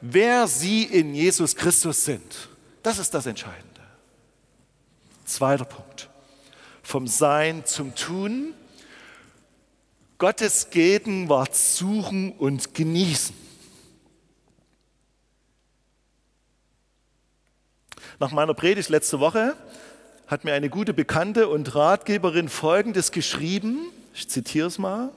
wer 0.00 0.46
sie 0.46 0.84
in 0.84 1.14
Jesus 1.14 1.54
Christus 1.54 2.02
sind. 2.06 2.48
Das 2.82 2.98
ist 2.98 3.12
das 3.12 3.26
Entscheidende. 3.26 3.82
Zweiter 5.26 5.66
Punkt. 5.66 6.08
Vom 6.82 7.06
Sein 7.06 7.66
zum 7.66 7.94
Tun 7.94 8.54
Gottes 10.18 10.70
Gegenwart 10.70 11.54
suchen 11.54 12.32
und 12.32 12.74
genießen. 12.74 13.34
Nach 18.18 18.32
meiner 18.32 18.54
Predigt 18.54 18.88
letzte 18.88 19.20
Woche 19.20 19.54
hat 20.26 20.44
mir 20.44 20.54
eine 20.54 20.70
gute 20.70 20.94
Bekannte 20.94 21.48
und 21.48 21.74
Ratgeberin 21.74 22.48
Folgendes 22.48 23.12
geschrieben. 23.12 23.90
Ich 24.14 24.28
zitiere 24.28 24.68
es 24.68 24.78
mal. 24.78 25.10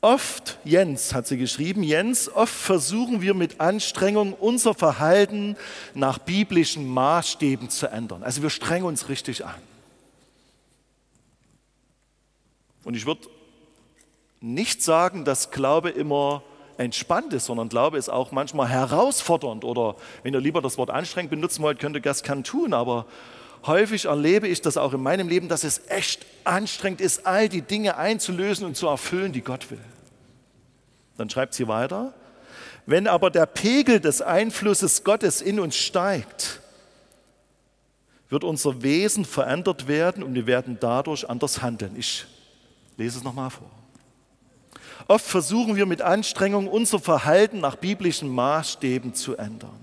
Oft, 0.00 0.58
Jens 0.64 1.14
hat 1.14 1.26
sie 1.26 1.38
geschrieben, 1.38 1.82
Jens, 1.82 2.28
oft 2.28 2.54
versuchen 2.54 3.22
wir 3.22 3.32
mit 3.32 3.60
Anstrengung 3.60 4.34
unser 4.34 4.74
Verhalten 4.74 5.56
nach 5.94 6.18
biblischen 6.18 6.86
Maßstäben 6.86 7.70
zu 7.70 7.86
ändern. 7.86 8.22
Also 8.22 8.42
wir 8.42 8.50
strengen 8.50 8.84
uns 8.84 9.08
richtig 9.08 9.44
an. 9.44 9.54
Und 12.84 12.94
ich 12.94 13.06
würde 13.06 13.26
nicht 14.44 14.82
sagen, 14.82 15.24
dass 15.24 15.50
Glaube 15.50 15.88
immer 15.88 16.42
entspannt 16.76 17.32
ist, 17.32 17.46
sondern 17.46 17.70
Glaube 17.70 17.96
ist 17.96 18.10
auch 18.10 18.30
manchmal 18.30 18.68
herausfordernd. 18.68 19.64
Oder 19.64 19.96
wenn 20.22 20.34
ihr 20.34 20.40
lieber 20.40 20.60
das 20.60 20.76
Wort 20.76 20.90
anstrengend 20.90 21.30
benutzen 21.30 21.62
wollt, 21.62 21.78
könnt 21.78 21.96
ihr 21.96 22.02
das 22.02 22.22
gern 22.22 22.44
tun. 22.44 22.74
Aber 22.74 23.06
häufig 23.66 24.04
erlebe 24.04 24.46
ich 24.46 24.60
das 24.60 24.76
auch 24.76 24.92
in 24.92 25.02
meinem 25.02 25.28
Leben, 25.28 25.48
dass 25.48 25.64
es 25.64 25.88
echt 25.88 26.26
anstrengend 26.44 27.00
ist, 27.00 27.26
all 27.26 27.48
die 27.48 27.62
Dinge 27.62 27.96
einzulösen 27.96 28.66
und 28.66 28.76
zu 28.76 28.86
erfüllen, 28.86 29.32
die 29.32 29.40
Gott 29.40 29.70
will. 29.70 29.80
Dann 31.16 31.30
schreibt 31.30 31.54
sie 31.54 31.66
weiter. 31.66 32.12
Wenn 32.84 33.06
aber 33.06 33.30
der 33.30 33.46
Pegel 33.46 33.98
des 33.98 34.20
Einflusses 34.20 35.04
Gottes 35.04 35.40
in 35.40 35.58
uns 35.58 35.74
steigt, 35.74 36.60
wird 38.28 38.44
unser 38.44 38.82
Wesen 38.82 39.24
verändert 39.24 39.88
werden 39.88 40.22
und 40.22 40.34
wir 40.34 40.46
werden 40.46 40.76
dadurch 40.78 41.30
anders 41.30 41.62
handeln. 41.62 41.94
Ich 41.96 42.26
lese 42.98 43.18
es 43.18 43.24
nochmal 43.24 43.48
vor. 43.48 43.70
Oft 45.06 45.26
versuchen 45.26 45.76
wir 45.76 45.86
mit 45.86 46.00
Anstrengung 46.00 46.66
unser 46.66 46.98
Verhalten 46.98 47.60
nach 47.60 47.76
biblischen 47.76 48.28
Maßstäben 48.28 49.14
zu 49.14 49.36
ändern. 49.36 49.78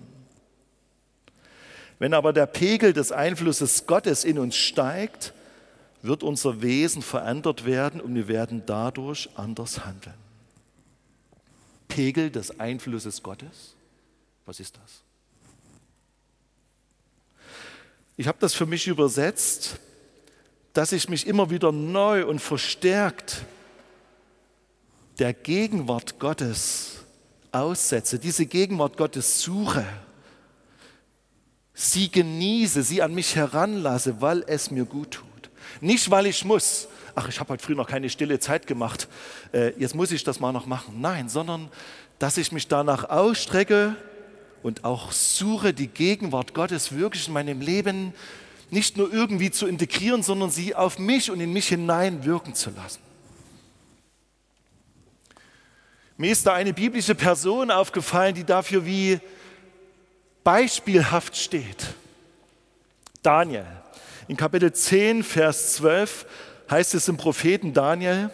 Wenn 1.99 2.15
aber 2.15 2.33
der 2.33 2.47
Pegel 2.47 2.93
des 2.93 3.11
Einflusses 3.11 3.85
Gottes 3.85 4.23
in 4.23 4.39
uns 4.39 4.55
steigt, 4.55 5.33
wird 6.01 6.23
unser 6.23 6.63
Wesen 6.63 7.03
verändert 7.03 7.65
werden 7.65 8.01
und 8.01 8.15
wir 8.15 8.27
werden 8.27 8.63
dadurch 8.65 9.29
anders 9.35 9.85
handeln. 9.85 10.15
Pegel 11.87 12.31
des 12.31 12.59
Einflusses 12.59 13.21
Gottes? 13.21 13.75
Was 14.47 14.59
ist 14.59 14.77
das? 14.77 15.03
Ich 18.17 18.27
habe 18.27 18.37
das 18.39 18.55
für 18.55 18.65
mich 18.65 18.87
übersetzt, 18.87 19.77
dass 20.73 20.93
ich 20.93 21.09
mich 21.09 21.27
immer 21.27 21.49
wieder 21.51 21.71
neu 21.71 22.25
und 22.25 22.39
verstärkt 22.39 23.45
der 25.19 25.33
Gegenwart 25.33 26.19
Gottes 26.19 27.03
aussetze, 27.51 28.19
diese 28.19 28.45
Gegenwart 28.45 28.97
Gottes 28.97 29.41
suche, 29.41 29.85
sie 31.73 32.11
genieße, 32.11 32.83
sie 32.83 33.01
an 33.01 33.13
mich 33.13 33.35
heranlasse, 33.35 34.21
weil 34.21 34.43
es 34.47 34.71
mir 34.71 34.85
gut 34.85 35.11
tut. 35.11 35.25
Nicht, 35.79 36.09
weil 36.11 36.25
ich 36.25 36.45
muss, 36.45 36.87
ach, 37.15 37.27
ich 37.27 37.39
habe 37.39 37.53
heute 37.53 37.63
früh 37.63 37.75
noch 37.75 37.87
keine 37.87 38.09
stille 38.09 38.39
Zeit 38.39 38.67
gemacht, 38.67 39.07
äh, 39.53 39.73
jetzt 39.79 39.95
muss 39.95 40.11
ich 40.11 40.23
das 40.23 40.39
mal 40.39 40.51
noch 40.51 40.65
machen. 40.65 41.01
Nein, 41.01 41.29
sondern 41.29 41.69
dass 42.19 42.37
ich 42.37 42.51
mich 42.51 42.67
danach 42.67 43.09
ausstrecke 43.09 43.95
und 44.63 44.83
auch 44.83 45.11
suche, 45.11 45.73
die 45.73 45.87
Gegenwart 45.87 46.53
Gottes 46.53 46.91
wirklich 46.95 47.27
in 47.27 47.33
meinem 47.33 47.61
Leben 47.61 48.13
nicht 48.69 48.95
nur 48.95 49.11
irgendwie 49.11 49.51
zu 49.51 49.67
integrieren, 49.67 50.23
sondern 50.23 50.49
sie 50.49 50.75
auf 50.75 50.99
mich 50.99 51.31
und 51.31 51.41
in 51.41 51.51
mich 51.51 51.67
hinein 51.67 52.23
wirken 52.23 52.53
zu 52.53 52.69
lassen. 52.69 52.99
Mir 56.17 56.31
ist 56.31 56.45
da 56.45 56.53
eine 56.53 56.73
biblische 56.73 57.15
Person 57.15 57.71
aufgefallen, 57.71 58.35
die 58.35 58.43
dafür 58.43 58.85
wie 58.85 59.19
beispielhaft 60.43 61.35
steht. 61.35 61.93
Daniel. 63.21 63.65
In 64.27 64.37
Kapitel 64.37 64.71
10, 64.71 65.23
Vers 65.23 65.73
12 65.73 66.25
heißt 66.69 66.93
es 66.95 67.07
im 67.07 67.17
Propheten 67.17 67.73
Daniel, 67.73 68.29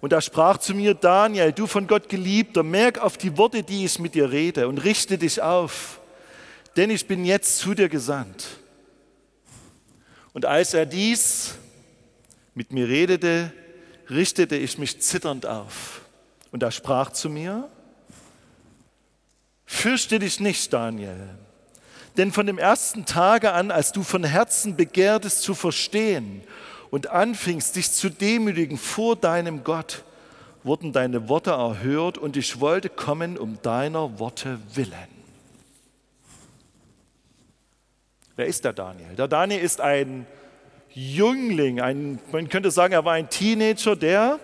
und 0.00 0.14
er 0.14 0.22
sprach 0.22 0.56
zu 0.56 0.74
mir, 0.74 0.94
Daniel, 0.94 1.52
du 1.52 1.66
von 1.66 1.86
Gott 1.86 2.08
geliebter, 2.08 2.62
merk 2.62 2.98
auf 2.98 3.18
die 3.18 3.36
Worte, 3.36 3.62
die 3.62 3.84
ich 3.84 3.98
mit 3.98 4.14
dir 4.14 4.30
rede 4.30 4.66
und 4.66 4.78
richte 4.78 5.18
dich 5.18 5.42
auf, 5.42 6.00
denn 6.76 6.88
ich 6.88 7.06
bin 7.06 7.24
jetzt 7.24 7.58
zu 7.58 7.74
dir 7.74 7.88
gesandt. 7.88 8.46
Und 10.32 10.46
als 10.46 10.72
er 10.72 10.86
dies 10.86 11.54
mit 12.54 12.72
mir 12.72 12.88
redete, 12.88 13.52
richtete 14.08 14.56
ich 14.56 14.78
mich 14.78 15.00
zitternd 15.02 15.44
auf. 15.44 15.99
Und 16.50 16.62
er 16.62 16.70
sprach 16.70 17.10
zu 17.10 17.28
mir, 17.28 17.68
fürchte 19.64 20.18
dich 20.18 20.40
nicht, 20.40 20.72
Daniel, 20.72 21.28
denn 22.16 22.32
von 22.32 22.46
dem 22.46 22.58
ersten 22.58 23.04
Tage 23.04 23.52
an, 23.52 23.70
als 23.70 23.92
du 23.92 24.02
von 24.02 24.24
Herzen 24.24 24.76
begehrtest 24.76 25.42
zu 25.42 25.54
verstehen 25.54 26.42
und 26.90 27.08
anfingst, 27.08 27.76
dich 27.76 27.92
zu 27.92 28.10
demütigen 28.10 28.78
vor 28.78 29.16
deinem 29.16 29.62
Gott, 29.62 30.04
wurden 30.64 30.92
deine 30.92 31.28
Worte 31.28 31.50
erhört 31.50 32.18
und 32.18 32.36
ich 32.36 32.60
wollte 32.60 32.88
kommen 32.88 33.38
um 33.38 33.62
deiner 33.62 34.18
Worte 34.18 34.58
willen. 34.74 35.20
Wer 38.36 38.46
ist 38.46 38.64
der 38.64 38.72
Daniel? 38.72 39.14
Der 39.16 39.28
Daniel 39.28 39.60
ist 39.60 39.80
ein 39.80 40.26
Jüngling, 40.92 41.80
ein, 41.80 42.18
man 42.32 42.48
könnte 42.48 42.70
sagen, 42.70 42.92
er 42.92 43.04
war 43.04 43.14
ein 43.14 43.30
Teenager, 43.30 43.94
der 43.94 44.40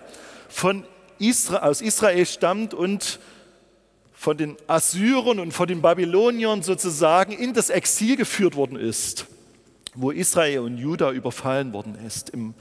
von 0.49 0.85
Aus 1.19 1.81
Israel 1.81 2.25
stammt 2.25 2.73
und 2.73 3.19
von 4.13 4.37
den 4.37 4.57
Assyrern 4.67 5.39
und 5.39 5.51
von 5.51 5.67
den 5.67 5.81
Babyloniern 5.81 6.63
sozusagen 6.63 7.31
in 7.31 7.53
das 7.53 7.69
Exil 7.69 8.15
geführt 8.15 8.55
worden 8.55 8.77
ist, 8.77 9.27
wo 9.93 10.11
Israel 10.11 10.59
und 10.59 10.77
Juda 10.77 11.11
überfallen 11.11 11.71
worden 11.71 11.95
ist, 12.05 12.31
im, 12.31 12.55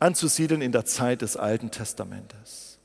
anzusiedeln 0.00 0.60
in 0.60 0.72
der 0.72 0.84
Zeit 0.84 1.22
des 1.22 1.36
Alten 1.36 1.70
Testamentes. 1.70 2.78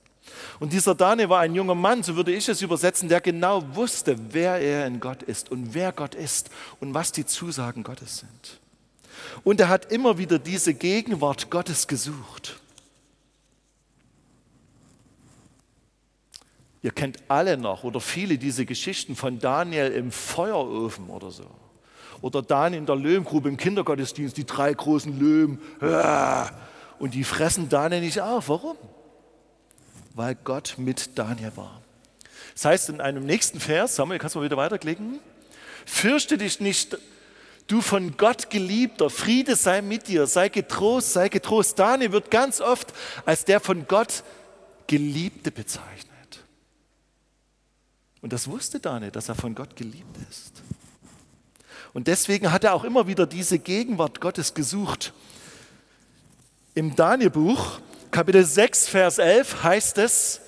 Und 0.60 0.72
dieser 0.72 0.96
Daniel 0.96 1.30
war 1.30 1.42
ein 1.42 1.54
junger 1.54 1.76
Mann, 1.76 2.04
so 2.04 2.16
würde 2.16 2.34
ich 2.34 2.48
es 2.48 2.62
übersetzen, 2.62 3.10
der 3.10 3.22
genau 3.22 3.64
wusste, 3.76 4.16
wer 4.32 4.56
er 4.56 4.88
in 4.88 5.00
Gott 5.00 5.24
ist 5.24 5.52
und 5.52 5.74
wer 5.74 5.92
Gott 5.92 6.16
ist 6.16 6.50
und 6.80 6.94
was 6.94 7.12
die 7.12 7.26
Zusagen 7.26 7.84
Gottes 7.84 8.20
sind. 8.20 8.60
Und 9.44 9.60
er 9.60 9.70
hat 9.70 9.92
immer 9.92 10.18
wieder 10.18 10.40
diese 10.40 10.74
Gegenwart 10.74 11.50
Gottes 11.50 11.88
gesucht. 11.88 12.60
Ihr 16.84 16.92
kennt 16.92 17.18
alle 17.28 17.58
noch 17.58 17.84
oder 17.84 18.00
viele 18.00 18.38
diese 18.38 18.66
Geschichten 18.66 19.16
von 19.16 19.40
Daniel 19.40 19.92
im 19.92 20.12
Feuerofen 20.12 21.10
oder 21.10 21.32
so. 21.32 21.50
Oder 22.22 22.42
Daniel 22.42 22.80
in 22.80 22.86
der 22.86 22.96
Löwengrube 22.96 23.50
im 23.50 23.58
Kindergottesdienst, 23.58 24.38
die 24.38 24.46
drei 24.46 24.74
großen 24.74 25.18
Löwen. 25.18 25.60
Und 27.00 27.16
die 27.16 27.24
fressen 27.24 27.70
Daniel 27.70 28.02
nicht 28.02 28.22
auf. 28.22 28.50
Warum? 28.50 28.78
weil 30.14 30.36
Gott 30.36 30.76
mit 30.78 31.18
Daniel 31.18 31.52
war. 31.56 31.82
Das 32.54 32.66
heißt 32.66 32.90
in 32.90 33.02
einem 33.02 33.26
nächsten 33.26 33.60
Vers, 33.60 33.96
Samuel, 33.96 34.20
kannst 34.20 34.36
du 34.36 34.40
mal 34.40 34.46
wieder 34.46 34.58
weiterklicken? 34.58 35.20
Fürchte 35.86 36.38
dich 36.38 36.60
nicht, 36.60 36.98
du 37.68 37.82
von 37.82 38.16
Gott 38.18 38.50
geliebter, 38.50 39.10
Friede 39.10 39.56
sei 39.56 39.82
mit 39.82 40.08
dir, 40.08 40.28
sei 40.28 40.50
getrost, 40.50 41.14
sei 41.14 41.30
getrost. 41.30 41.80
Daniel 41.80 42.12
wird 42.12 42.32
ganz 42.32 42.62
oft 42.62 42.94
als 43.26 43.46
der 43.46 43.60
von 43.60 43.88
Gott 43.88 44.24
Geliebte 44.88 45.52
bezeichnet. 45.52 46.13
Und 48.24 48.32
das 48.32 48.48
wusste 48.48 48.80
Daniel, 48.80 49.12
dass 49.12 49.28
er 49.28 49.36
von 49.36 49.54
Gott 49.54 49.76
geliebt 49.76 50.18
ist. 50.30 50.64
Und 51.94 52.08
deswegen 52.08 52.54
hat 52.54 52.64
er 52.64 52.74
auch 52.74 52.86
immer 52.86 53.06
wieder 53.06 53.28
diese 53.28 53.60
Gegenwart 53.60 54.22
Gottes 54.22 54.54
gesucht. 54.54 55.14
Im 56.74 56.96
Danielbuch 56.96 57.82
Kapitel 58.12 58.46
6, 58.46 58.88
Vers 58.88 59.18
11 59.18 59.64
heißt 59.64 59.98
es, 59.98 60.40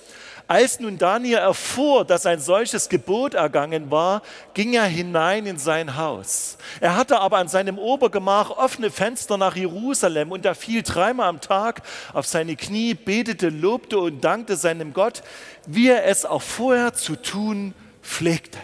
als 0.48 0.80
nun 0.80 0.98
Daniel 0.98 1.40
erfuhr, 1.40 2.06
dass 2.06 2.26
ein 2.26 2.40
solches 2.40 2.90
Gebot 2.90 3.34
ergangen 3.34 3.90
war, 3.90 4.22
ging 4.54 4.74
er 4.74 4.86
hinein 4.86 5.46
in 5.46 5.58
sein 5.58 5.96
Haus. 5.96 6.58
Er 6.80 6.96
hatte 6.96 7.20
aber 7.20 7.38
an 7.38 7.48
seinem 7.48 7.80
Obergemach 7.80 8.52
offene 8.52 8.92
Fenster 8.92 9.38
nach 9.38 9.56
Jerusalem 9.56 10.32
und 10.32 10.46
er 10.46 10.56
fiel 10.56 10.84
dreimal 10.84 11.30
am 11.30 11.42
Tag 11.42 11.82
auf 12.14 12.28
seine 12.28 12.56
Knie, 12.56 12.94
betete, 12.94 13.50
lobte 13.50 13.98
und 13.98 14.22
dankte 14.22 14.56
seinem 14.56 14.94
Gott, 14.94 15.24
wie 15.66 15.90
er 15.90 16.06
es 16.06 16.26
auch 16.26 16.42
vorher 16.42 16.94
zu 16.94 17.16
tun 17.16 17.74
pflegte. 18.04 18.60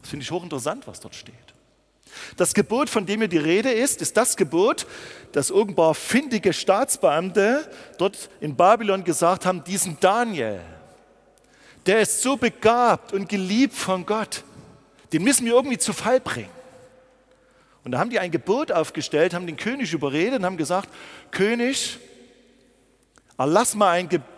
Das 0.00 0.10
finde 0.10 0.24
ich 0.24 0.30
hochinteressant, 0.30 0.86
was 0.86 1.00
dort 1.00 1.14
steht. 1.14 1.43
Das 2.36 2.54
Gebot, 2.54 2.90
von 2.90 3.06
dem 3.06 3.20
hier 3.20 3.28
die 3.28 3.38
Rede 3.38 3.70
ist, 3.70 4.02
ist 4.02 4.16
das 4.16 4.36
Gebot, 4.36 4.86
das 5.32 5.50
irgendwann 5.50 5.94
findige 5.94 6.52
Staatsbeamte 6.52 7.68
dort 7.98 8.28
in 8.40 8.56
Babylon 8.56 9.04
gesagt 9.04 9.46
haben, 9.46 9.64
diesen 9.64 9.98
Daniel, 10.00 10.60
der 11.86 12.00
ist 12.00 12.22
so 12.22 12.36
begabt 12.36 13.12
und 13.12 13.28
geliebt 13.28 13.74
von 13.74 14.06
Gott, 14.06 14.42
den 15.12 15.22
müssen 15.22 15.46
wir 15.46 15.54
irgendwie 15.54 15.78
zu 15.78 15.92
Fall 15.92 16.20
bringen. 16.20 16.48
Und 17.84 17.92
da 17.92 17.98
haben 17.98 18.10
die 18.10 18.18
ein 18.18 18.30
Gebot 18.30 18.72
aufgestellt, 18.72 19.34
haben 19.34 19.46
den 19.46 19.58
König 19.58 19.92
überredet 19.92 20.38
und 20.38 20.46
haben 20.46 20.56
gesagt, 20.56 20.88
König, 21.30 21.98
erlass 23.36 23.74
mal 23.74 23.90
ein 23.90 24.08
Gebot 24.08 24.33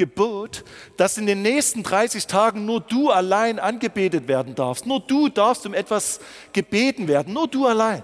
Gebot, 0.00 0.64
dass 0.96 1.18
in 1.18 1.26
den 1.26 1.42
nächsten 1.42 1.82
30 1.82 2.26
Tagen 2.26 2.64
nur 2.64 2.80
du 2.80 3.10
allein 3.10 3.58
angebetet 3.58 4.28
werden 4.28 4.54
darfst. 4.54 4.86
Nur 4.86 5.00
du 5.00 5.28
darfst 5.28 5.66
um 5.66 5.74
etwas 5.74 6.20
gebeten 6.54 7.06
werden, 7.06 7.34
nur 7.34 7.48
du 7.48 7.66
allein. 7.66 8.02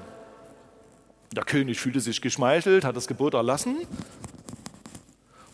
Der 1.35 1.45
König 1.45 1.81
fühlte 1.81 2.01
sich 2.01 2.21
geschmeichelt, 2.21 2.85
hat 2.85 2.97
das 2.97 3.07
Gebot 3.07 3.33
erlassen. 3.33 3.79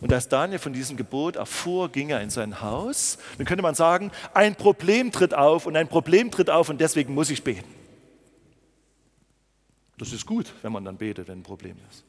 Und 0.01 0.11
als 0.11 0.27
Daniel 0.27 0.59
von 0.59 0.73
diesem 0.73 0.97
Gebot 0.97 1.37
erfuhr, 1.37 1.89
ging 1.89 2.09
er 2.09 2.19
in 2.19 2.29
sein 2.29 2.59
Haus. 2.59 3.17
Dann 3.37 3.45
könnte 3.45 3.63
man 3.63 3.73
sagen, 3.73 4.11
ein 4.33 4.55
Problem 4.55 5.13
tritt 5.13 5.33
auf 5.33 5.65
und 5.65 5.77
ein 5.77 5.87
Problem 5.87 6.29
tritt 6.29 6.49
auf 6.49 6.67
und 6.67 6.81
deswegen 6.81 7.13
muss 7.13 7.29
ich 7.29 7.41
beten. 7.41 7.73
Das 9.97 10.11
ist 10.11 10.25
gut, 10.25 10.51
wenn 10.61 10.73
man 10.73 10.83
dann 10.83 10.97
betet, 10.97 11.29
wenn 11.29 11.39
ein 11.39 11.43
Problem 11.43 11.77
ist. 11.89 12.03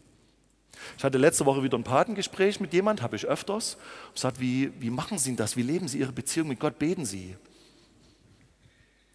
Ich 0.99 1.05
hatte 1.05 1.19
letzte 1.19 1.47
Woche 1.47 1.63
wieder 1.63 1.79
ein 1.79 1.85
Patengespräch 1.85 2.61
mit 2.61 2.73
jemand, 2.73 3.03
habe 3.03 3.17
ich 3.17 3.27
öfters. 3.27 3.77
Und 4.09 4.15
gesagt, 4.15 4.41
wie, 4.41 4.73
wie 4.81 4.91
machen 4.91 5.19
Sie 5.19 5.37
das? 5.37 5.57
Wie 5.57 5.63
leben 5.63 5.89
Sie 5.89 5.99
Ihre 5.99 6.13
Beziehung 6.13 6.49
mit 6.49 6.61
Gott? 6.61 6.79
Beten 6.79 7.05
Sie? 7.05 7.37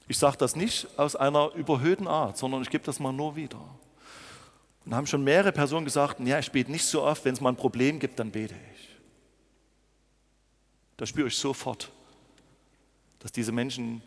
Ich 0.07 0.17
sage 0.17 0.37
das 0.37 0.55
nicht 0.55 0.87
aus 0.97 1.15
einer 1.15 1.53
überhöhten 1.53 2.07
Art, 2.07 2.37
sondern 2.37 2.63
ich 2.63 2.69
gebe 2.69 2.83
das 2.83 2.99
mal 2.99 3.13
nur 3.13 3.35
wieder. 3.35 3.59
Und 4.85 4.95
haben 4.95 5.05
schon 5.05 5.23
mehrere 5.23 5.51
Personen 5.51 5.85
gesagt, 5.85 6.19
ja, 6.21 6.39
ich 6.39 6.51
bete 6.51 6.71
nicht 6.71 6.85
so 6.85 7.03
oft, 7.03 7.23
wenn 7.25 7.33
es 7.33 7.41
mal 7.41 7.49
ein 7.49 7.55
Problem 7.55 7.99
gibt, 7.99 8.17
dann 8.17 8.31
bete 8.31 8.55
ich. 8.73 8.89
Da 10.97 11.05
spüre 11.05 11.27
ich 11.27 11.37
sofort, 11.37 11.91
dass 13.19 13.31
diese 13.31 13.51
Menschen 13.51 14.01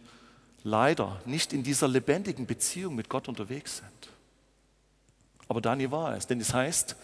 leider 0.65 1.21
nicht 1.25 1.53
in 1.53 1.62
dieser 1.62 1.88
lebendigen 1.88 2.47
Beziehung 2.47 2.97
mit 2.97 3.09
Gott 3.09 3.29
unterwegs 3.29 3.79
sind. 3.79 4.11
Aber 5.49 5.61
Daniel 5.61 5.91
war 5.91 6.17
es, 6.17 6.27
denn 6.27 6.41
es 6.41 6.53
heißt, 6.53 6.97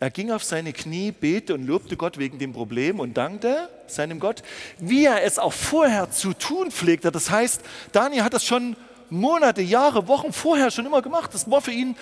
er 0.00 0.10
ging 0.10 0.30
auf 0.30 0.44
seine 0.44 0.72
Knie, 0.72 1.10
betete 1.10 1.54
und 1.54 1.66
lobte 1.66 1.96
Gott 1.96 2.18
wegen 2.18 2.38
dem 2.38 2.52
Problem 2.52 3.00
und 3.00 3.16
dankte 3.16 3.68
seinem 3.88 4.20
Gott, 4.20 4.42
wie 4.78 5.04
er 5.04 5.24
es 5.24 5.38
auch 5.38 5.52
vorher 5.52 6.10
zu 6.10 6.34
tun 6.34 6.70
pflegte. 6.70 7.10
Das 7.10 7.30
heißt, 7.30 7.62
Daniel 7.90 8.22
hat 8.22 8.32
das 8.32 8.44
schon 8.44 8.76
Monate, 9.10 9.62
Jahre, 9.62 10.06
Wochen 10.06 10.32
vorher 10.32 10.70
schon 10.70 10.86
immer 10.86 11.02
gemacht. 11.02 11.34
Das 11.34 11.50
war 11.50 11.60
für 11.60 11.72
ihn 11.72 11.96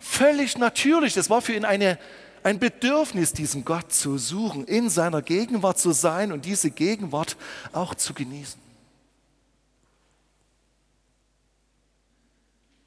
völlig 0.00 0.56
natürlich. 0.56 1.12
Das 1.12 1.28
war 1.28 1.42
für 1.42 1.52
ihn 1.52 1.66
eine, 1.66 1.98
ein 2.42 2.58
Bedürfnis, 2.58 3.34
diesen 3.34 3.66
Gott 3.66 3.92
zu 3.92 4.16
suchen, 4.16 4.64
in 4.64 4.88
seiner 4.88 5.20
Gegenwart 5.20 5.78
zu 5.78 5.92
sein 5.92 6.32
und 6.32 6.46
diese 6.46 6.70
Gegenwart 6.70 7.36
auch 7.72 7.94
zu 7.94 8.14
genießen. 8.14 8.60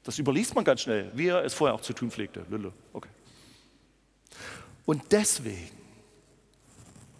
Das 0.02 0.18
überliest 0.18 0.54
man 0.54 0.64
ganz 0.64 0.80
schnell, 0.80 1.10
wie 1.14 1.28
er 1.28 1.44
es 1.44 1.54
vorher 1.54 1.74
auch 1.74 1.80
zu 1.80 1.92
tun 1.92 2.10
pflegte. 2.10 2.44
Lille. 2.48 2.72
Okay. 2.92 3.08
Und 4.86 5.12
deswegen 5.12 5.76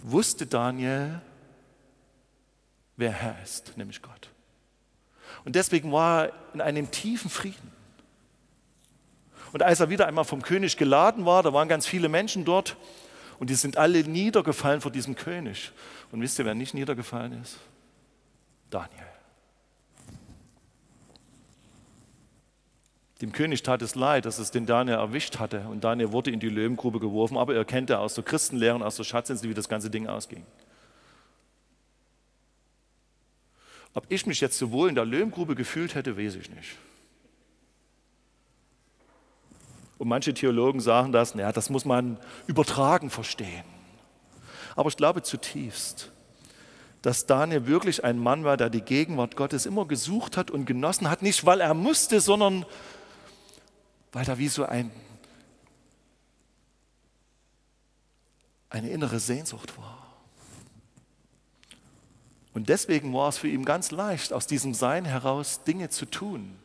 wusste 0.02 0.46
Daniel, 0.46 1.20
wer 2.96 3.11
Herr 3.11 3.37
ist, 3.42 3.76
nämlich 3.76 4.00
Gott. 4.00 4.31
Und 5.44 5.57
deswegen 5.57 5.92
war 5.92 6.26
er 6.26 6.33
in 6.55 6.61
einem 6.61 6.90
tiefen 6.90 7.29
Frieden. 7.29 7.72
Und 9.52 9.62
als 9.62 9.81
er 9.81 9.90
wieder 9.90 10.07
einmal 10.07 10.24
vom 10.24 10.42
König 10.42 10.76
geladen 10.76 11.26
war, 11.26 11.42
da 11.42 11.52
waren 11.52 11.68
ganz 11.68 11.87
viele 11.87 12.09
Menschen 12.09 12.44
dort 12.44 12.76
und 13.38 13.50
die 13.50 13.55
sind 13.55 13.76
alle 13.76 14.02
niedergefallen 14.05 14.81
vor 14.81 14.90
diesem 14.90 15.14
König. 15.14 15.72
Und 16.12 16.20
wisst 16.20 16.38
ihr, 16.38 16.44
wer 16.44 16.55
nicht 16.55 16.74
niedergefallen 16.74 17.40
ist? 17.42 17.59
Daniel. 18.70 19.15
Dem 23.22 23.33
König 23.33 23.62
tat 23.62 23.81
es 23.81 23.94
leid, 23.94 24.26
dass 24.26 24.38
es 24.38 24.50
den 24.50 24.66
Daniel 24.66 24.98
erwischt 24.98 25.38
hatte 25.38 25.66
und 25.68 25.83
Daniel 25.85 26.12
wurde 26.12 26.31
in 26.31 26.40
die 26.40 26.50
Löwengrube 26.50 27.00
geworfen, 27.00 27.38
aber 27.38 27.55
er 27.55 27.64
kennt 27.64 27.88
ja 27.88 27.98
aus 27.98 28.14
der 28.14 28.24
Christenlehre 28.24 28.74
und 28.74 28.83
aus 28.83 28.96
der 28.96 29.05
Schatzinsel, 29.05 29.48
wie 29.48 29.55
das 29.55 29.68
ganze 29.68 29.88
Ding 29.88 30.07
ausging. 30.07 30.44
Ob 33.94 34.05
ich 34.11 34.26
mich 34.26 34.42
jetzt 34.42 34.59
so 34.59 34.70
wohl 34.70 34.90
in 34.90 34.94
der 34.94 35.07
Löwengrube 35.07 35.55
gefühlt 35.55 35.94
hätte, 35.94 36.18
weiß 36.18 36.35
ich 36.35 36.50
nicht. 36.50 36.76
Und 39.96 40.09
manche 40.09 40.35
Theologen 40.35 40.81
sagen 40.81 41.12
das, 41.12 41.35
naja, 41.35 41.52
das 41.52 41.70
muss 41.70 41.87
man 41.87 42.18
übertragen 42.46 43.09
verstehen. 43.09 43.64
Aber 44.74 44.90
ich 44.90 44.98
glaube 44.98 45.22
zutiefst, 45.22 46.12
dass 47.00 47.24
Daniel 47.24 47.66
wirklich 47.66 48.05
ein 48.05 48.18
Mann 48.18 48.44
war, 48.44 48.59
der 48.59 48.68
die 48.68 48.83
Gegenwart 48.83 49.37
Gottes 49.37 49.64
immer 49.64 49.87
gesucht 49.87 50.37
hat 50.37 50.50
und 50.50 50.66
genossen 50.66 51.09
hat, 51.09 51.22
nicht 51.22 51.46
weil 51.46 51.62
er 51.62 51.72
musste, 51.72 52.20
sondern 52.20 52.66
weil 54.16 54.24
da 54.24 54.38
wie 54.38 54.48
so 54.48 54.64
ein, 54.64 54.90
eine 58.70 58.88
innere 58.88 59.20
Sehnsucht 59.20 59.76
war. 59.76 60.07
Und 62.55 62.70
deswegen 62.70 63.12
war 63.12 63.29
es 63.29 63.37
für 63.37 63.48
ihn 63.48 63.66
ganz 63.66 63.90
leicht, 63.90 64.33
aus 64.33 64.46
diesem 64.46 64.72
Sein 64.72 65.05
heraus 65.05 65.64
Dinge 65.64 65.90
zu 65.90 66.07
tun. 66.07 66.57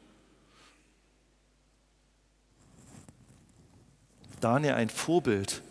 Daniel 4.40 4.76
ein 4.76 4.90
Vorbild 4.90 5.62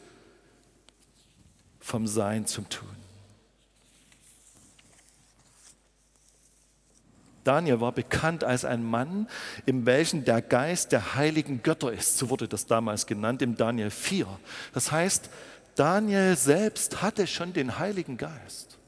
vom 1.81 2.07
Sein 2.07 2.47
zum 2.47 2.69
Tun. 2.69 3.00
Daniel 7.51 7.81
war 7.81 7.91
bekannt 7.91 8.45
als 8.45 8.65
ein 8.65 8.85
Mann, 8.85 9.27
in 9.67 9.85
welchem 9.85 10.25
der 10.25 10.41
Geist 10.41 10.93
der 10.93 11.17
heiligen 11.17 11.65
Götter 11.65 11.93
ist. 11.93 12.17
So 12.17 12.31
wurde 12.31 12.47
das 12.47 12.67
damals 12.67 13.07
genannt 13.07 13.43
im 13.43 13.57
Daniel 13.57 13.91
4. 13.91 14.25
Das 14.73 14.93
heißt, 14.93 15.29
Daniel 15.75 16.37
selbst 16.37 17.03
hatte 17.03 17.27
schon 17.27 17.53
den 17.53 17.81
Heiligen 17.81 18.17
Geist. 18.19 18.79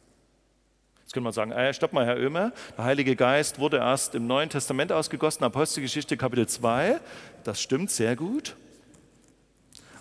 Jetzt 1.01 1.13
könnte 1.13 1.25
man 1.25 1.33
sagen, 1.33 1.51
äh, 1.51 1.75
stopp 1.75 1.93
mal, 1.93 2.07
Herr 2.07 2.19
Oehmer, 2.19 2.53
der 2.79 2.85
Heilige 2.85 3.17
Geist 3.17 3.59
wurde 3.59 3.79
erst 3.79 4.15
im 4.15 4.29
Neuen 4.29 4.49
Testament 4.49 4.93
ausgegossen, 4.93 5.43
Apostelgeschichte 5.43 6.17
Kapitel 6.17 6.47
2. 6.47 7.01
Das 7.43 7.61
stimmt 7.61 7.91
sehr 7.91 8.15
gut. 8.15 8.55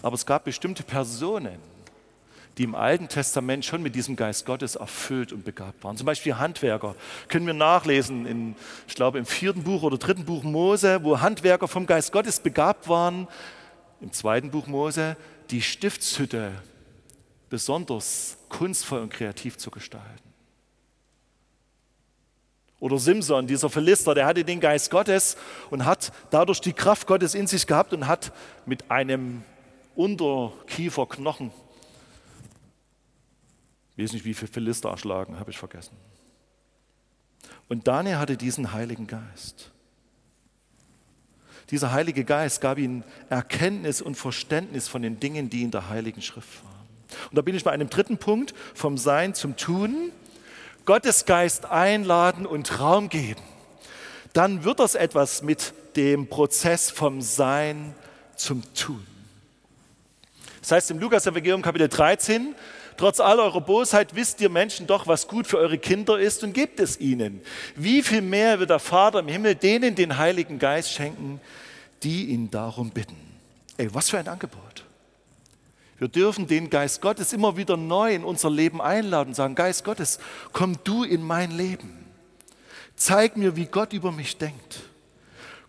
Aber 0.03 0.13
es 0.13 0.27
gab 0.27 0.43
bestimmte 0.43 0.83
Personen, 0.83 1.57
die 2.61 2.65
im 2.65 2.75
Alten 2.75 3.07
Testament 3.07 3.65
schon 3.65 3.81
mit 3.81 3.95
diesem 3.95 4.15
Geist 4.15 4.45
Gottes 4.45 4.75
erfüllt 4.75 5.33
und 5.33 5.43
begabt 5.43 5.83
waren. 5.83 5.97
Zum 5.97 6.05
Beispiel 6.05 6.37
Handwerker. 6.37 6.95
Können 7.27 7.47
wir 7.47 7.55
nachlesen, 7.55 8.27
in, 8.27 8.55
ich 8.87 8.93
glaube 8.93 9.17
im 9.17 9.25
vierten 9.25 9.63
Buch 9.63 9.81
oder 9.81 9.97
dritten 9.97 10.25
Buch 10.25 10.43
Mose, 10.43 11.03
wo 11.03 11.21
Handwerker 11.21 11.67
vom 11.67 11.87
Geist 11.87 12.11
Gottes 12.11 12.39
begabt 12.39 12.87
waren. 12.87 13.27
Im 13.99 14.13
zweiten 14.13 14.51
Buch 14.51 14.67
Mose 14.67 15.17
die 15.49 15.63
Stiftshütte 15.63 16.51
besonders 17.49 18.37
kunstvoll 18.47 18.99
und 18.99 19.09
kreativ 19.11 19.57
zu 19.57 19.71
gestalten. 19.71 20.31
Oder 22.79 22.99
Simson, 22.99 23.47
dieser 23.47 23.71
Philister, 23.71 24.13
der 24.13 24.27
hatte 24.27 24.45
den 24.45 24.59
Geist 24.59 24.91
Gottes 24.91 25.35
und 25.71 25.83
hat 25.83 26.13
dadurch 26.29 26.61
die 26.61 26.73
Kraft 26.73 27.07
Gottes 27.07 27.33
in 27.33 27.47
sich 27.47 27.65
gehabt 27.65 27.91
und 27.91 28.05
hat 28.05 28.31
mit 28.67 28.91
einem 28.91 29.41
Unterkieferknochen 29.95 31.51
ich 33.95 34.03
weiß 34.03 34.13
nicht, 34.13 34.25
wie 34.25 34.33
viele 34.33 34.51
Philister 34.51 34.89
erschlagen, 34.89 35.39
habe 35.39 35.51
ich 35.51 35.57
vergessen. 35.57 35.95
Und 37.67 37.87
Daniel 37.87 38.17
hatte 38.17 38.37
diesen 38.37 38.73
Heiligen 38.73 39.07
Geist. 39.07 39.71
Dieser 41.69 41.93
Heilige 41.93 42.25
Geist 42.25 42.59
gab 42.59 42.77
ihm 42.77 43.03
Erkenntnis 43.29 44.01
und 44.01 44.15
Verständnis 44.15 44.89
von 44.89 45.01
den 45.01 45.19
Dingen, 45.19 45.49
die 45.49 45.63
in 45.63 45.71
der 45.71 45.89
Heiligen 45.89 46.21
Schrift 46.21 46.63
waren. 46.65 46.71
Und 47.29 47.37
da 47.37 47.41
bin 47.41 47.55
ich 47.55 47.63
bei 47.63 47.71
einem 47.71 47.89
dritten 47.89 48.17
Punkt, 48.17 48.53
vom 48.73 48.97
Sein 48.97 49.33
zum 49.33 49.55
Tun. 49.55 50.11
Gottes 50.85 51.25
Geist 51.25 51.65
einladen 51.65 52.45
und 52.45 52.79
Raum 52.79 53.07
geben. 53.07 53.41
Dann 54.33 54.63
wird 54.63 54.79
das 54.79 54.95
etwas 54.95 55.41
mit 55.41 55.73
dem 55.95 56.27
Prozess 56.27 56.89
vom 56.89 57.21
Sein 57.21 57.93
zum 58.35 58.63
Tun. 58.73 59.05
Das 60.61 60.71
heißt 60.71 60.91
im 60.91 60.99
Lukas-Evangelium 60.99 61.61
Kapitel 61.61 61.87
13, 61.87 62.55
Trotz 62.97 63.19
all 63.19 63.39
eurer 63.39 63.61
Bosheit 63.61 64.15
wisst 64.15 64.41
ihr 64.41 64.49
Menschen 64.49 64.87
doch, 64.87 65.07
was 65.07 65.27
gut 65.27 65.47
für 65.47 65.57
eure 65.57 65.77
Kinder 65.77 66.19
ist 66.19 66.43
und 66.43 66.53
gebt 66.53 66.79
es 66.79 66.99
ihnen. 66.99 67.41
Wie 67.75 68.03
viel 68.03 68.21
mehr 68.21 68.59
wird 68.59 68.69
der 68.69 68.79
Vater 68.79 69.19
im 69.19 69.27
Himmel 69.27 69.55
denen 69.55 69.95
den 69.95 70.17
Heiligen 70.17 70.59
Geist 70.59 70.91
schenken, 70.91 71.39
die 72.03 72.25
ihn 72.25 72.51
darum 72.51 72.91
bitten? 72.91 73.17
Ey, 73.77 73.93
was 73.93 74.09
für 74.09 74.19
ein 74.19 74.27
Angebot. 74.27 74.85
Wir 75.97 76.07
dürfen 76.07 76.47
den 76.47 76.69
Geist 76.69 77.01
Gottes 77.01 77.31
immer 77.31 77.57
wieder 77.57 77.77
neu 77.77 78.15
in 78.15 78.23
unser 78.23 78.49
Leben 78.49 78.81
einladen 78.81 79.29
und 79.29 79.35
sagen, 79.35 79.55
Geist 79.55 79.83
Gottes, 79.83 80.19
komm 80.51 80.77
du 80.83 81.03
in 81.03 81.21
mein 81.21 81.51
Leben. 81.51 82.05
Zeig 82.95 83.37
mir, 83.37 83.55
wie 83.55 83.65
Gott 83.65 83.93
über 83.93 84.11
mich 84.11 84.37
denkt. 84.37 84.81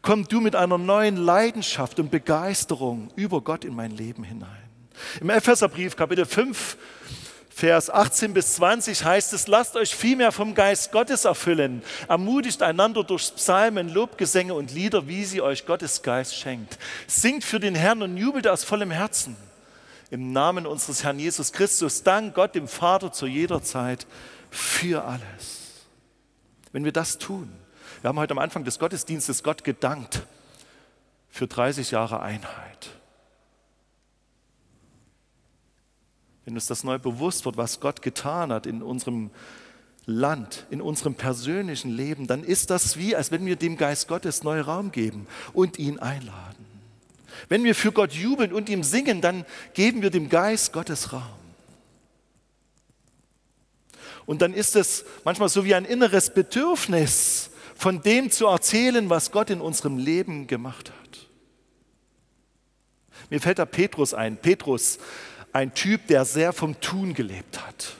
Komm 0.01 0.27
du 0.27 0.41
mit 0.41 0.57
einer 0.57 0.79
neuen 0.79 1.17
Leidenschaft 1.17 2.01
und 2.01 2.11
Begeisterung 2.11 3.11
über 3.15 3.41
Gott 3.41 3.65
in 3.65 3.75
mein 3.75 3.93
Leben 3.93 4.25
hinein. 4.25 4.62
Im 5.21 5.31
Epheserbrief 5.31 5.97
Kapitel 5.97 6.27
5, 6.27 6.77
Vers 7.55 7.91
18 7.91 8.33
bis 8.33 8.55
20 8.55 9.05
heißt 9.05 9.35
es, 9.35 9.47
lasst 9.47 9.77
euch 9.77 9.95
vielmehr 9.95 10.33
vom 10.33 10.55
Geist 10.55 10.91
Gottes 10.91 11.27
erfüllen, 11.27 11.83
ermutigt 12.09 12.63
einander 12.63 13.05
durch 13.05 13.35
Psalmen, 13.37 13.91
Lobgesänge 13.91 14.55
und 14.55 14.73
Lieder, 14.73 15.07
wie 15.07 15.25
sie 15.25 15.43
euch 15.43 15.67
Gottes 15.67 16.03
Geist 16.03 16.35
schenkt. 16.35 16.79
Singt 17.07 17.45
für 17.45 17.61
den 17.61 17.75
Herrn 17.75 18.03
und 18.03 18.17
jubelt 18.17 18.49
aus 18.49 18.65
vollem 18.65 18.91
Herzen. 18.91 19.37
Im 20.11 20.33
Namen 20.33 20.67
unseres 20.67 21.05
Herrn 21.05 21.19
Jesus 21.19 21.53
Christus, 21.53 22.03
dank 22.03 22.35
Gott 22.35 22.55
dem 22.55 22.69
Vater 22.69 23.13
zu 23.13 23.27
jeder 23.27 23.63
Zeit 23.63 24.07
für 24.51 25.05
alles. 25.05 25.87
Wenn 26.73 26.85
wir 26.85 26.93
das 26.93 27.19
tun, 27.19 27.53
wir 28.01 28.09
haben 28.09 28.19
heute 28.19 28.33
am 28.33 28.39
Anfang 28.39 28.65
des 28.65 28.79
Gottesdienstes 28.79 29.43
Gott 29.43 29.63
gedankt 29.63 30.23
für 31.29 31.47
30 31.47 31.91
Jahre 31.91 32.21
Einheit. 32.21 32.91
Wenn 36.45 36.55
uns 36.55 36.67
das 36.67 36.85
neu 36.85 36.99
bewusst 36.99 37.45
wird, 37.45 37.57
was 37.57 37.81
Gott 37.81 38.03
getan 38.03 38.53
hat 38.53 38.67
in 38.67 38.83
unserem 38.83 39.31
Land, 40.07 40.67
in 40.71 40.81
unserem 40.81 41.15
persönlichen 41.15 41.91
Leben, 41.91 42.27
dann 42.27 42.43
ist 42.43 42.71
das 42.71 42.97
wie, 42.97 43.15
als 43.15 43.31
wenn 43.31 43.47
wir 43.47 43.57
dem 43.57 43.77
Geist 43.77 44.09
Gottes 44.09 44.43
neu 44.43 44.61
Raum 44.61 44.91
geben 44.91 45.27
und 45.53 45.79
ihn 45.79 45.99
einladen. 46.01 46.67
Wenn 47.49 47.65
wir 47.65 47.75
für 47.75 47.93
Gott 47.93 48.13
jubeln 48.13 48.53
und 48.53 48.69
ihm 48.69 48.83
singen, 48.83 49.21
dann 49.21 49.45
geben 49.75 50.03
wir 50.03 50.11
dem 50.11 50.29
Geist 50.29 50.73
Gottes 50.73 51.13
Raum. 51.13 51.23
Und 54.27 54.43
dann 54.43 54.55
ist 54.55 54.77
es 54.77 55.05
manchmal 55.25 55.49
so 55.49 55.65
wie 55.65 55.75
ein 55.75 55.85
inneres 55.85 56.33
Bedürfnis, 56.33 57.51
von 57.75 58.01
dem 58.03 58.31
zu 58.31 58.47
erzählen, 58.47 59.11
was 59.11 59.33
Gott 59.33 59.51
in 59.51 59.61
unserem 59.61 59.99
Leben 59.99 60.47
gemacht 60.47 60.91
hat. 60.91 61.29
Mir 63.31 63.41
fällt 63.41 63.59
da 63.59 63.65
Petrus 63.65 64.15
ein. 64.15 64.37
Petrus 64.37 64.99
ein 65.53 65.75
Typ, 65.75 66.07
der 66.07 66.25
sehr 66.25 66.53
vom 66.53 66.81
Tun 66.81 67.15
gelebt 67.15 67.65
hat. 67.67 67.95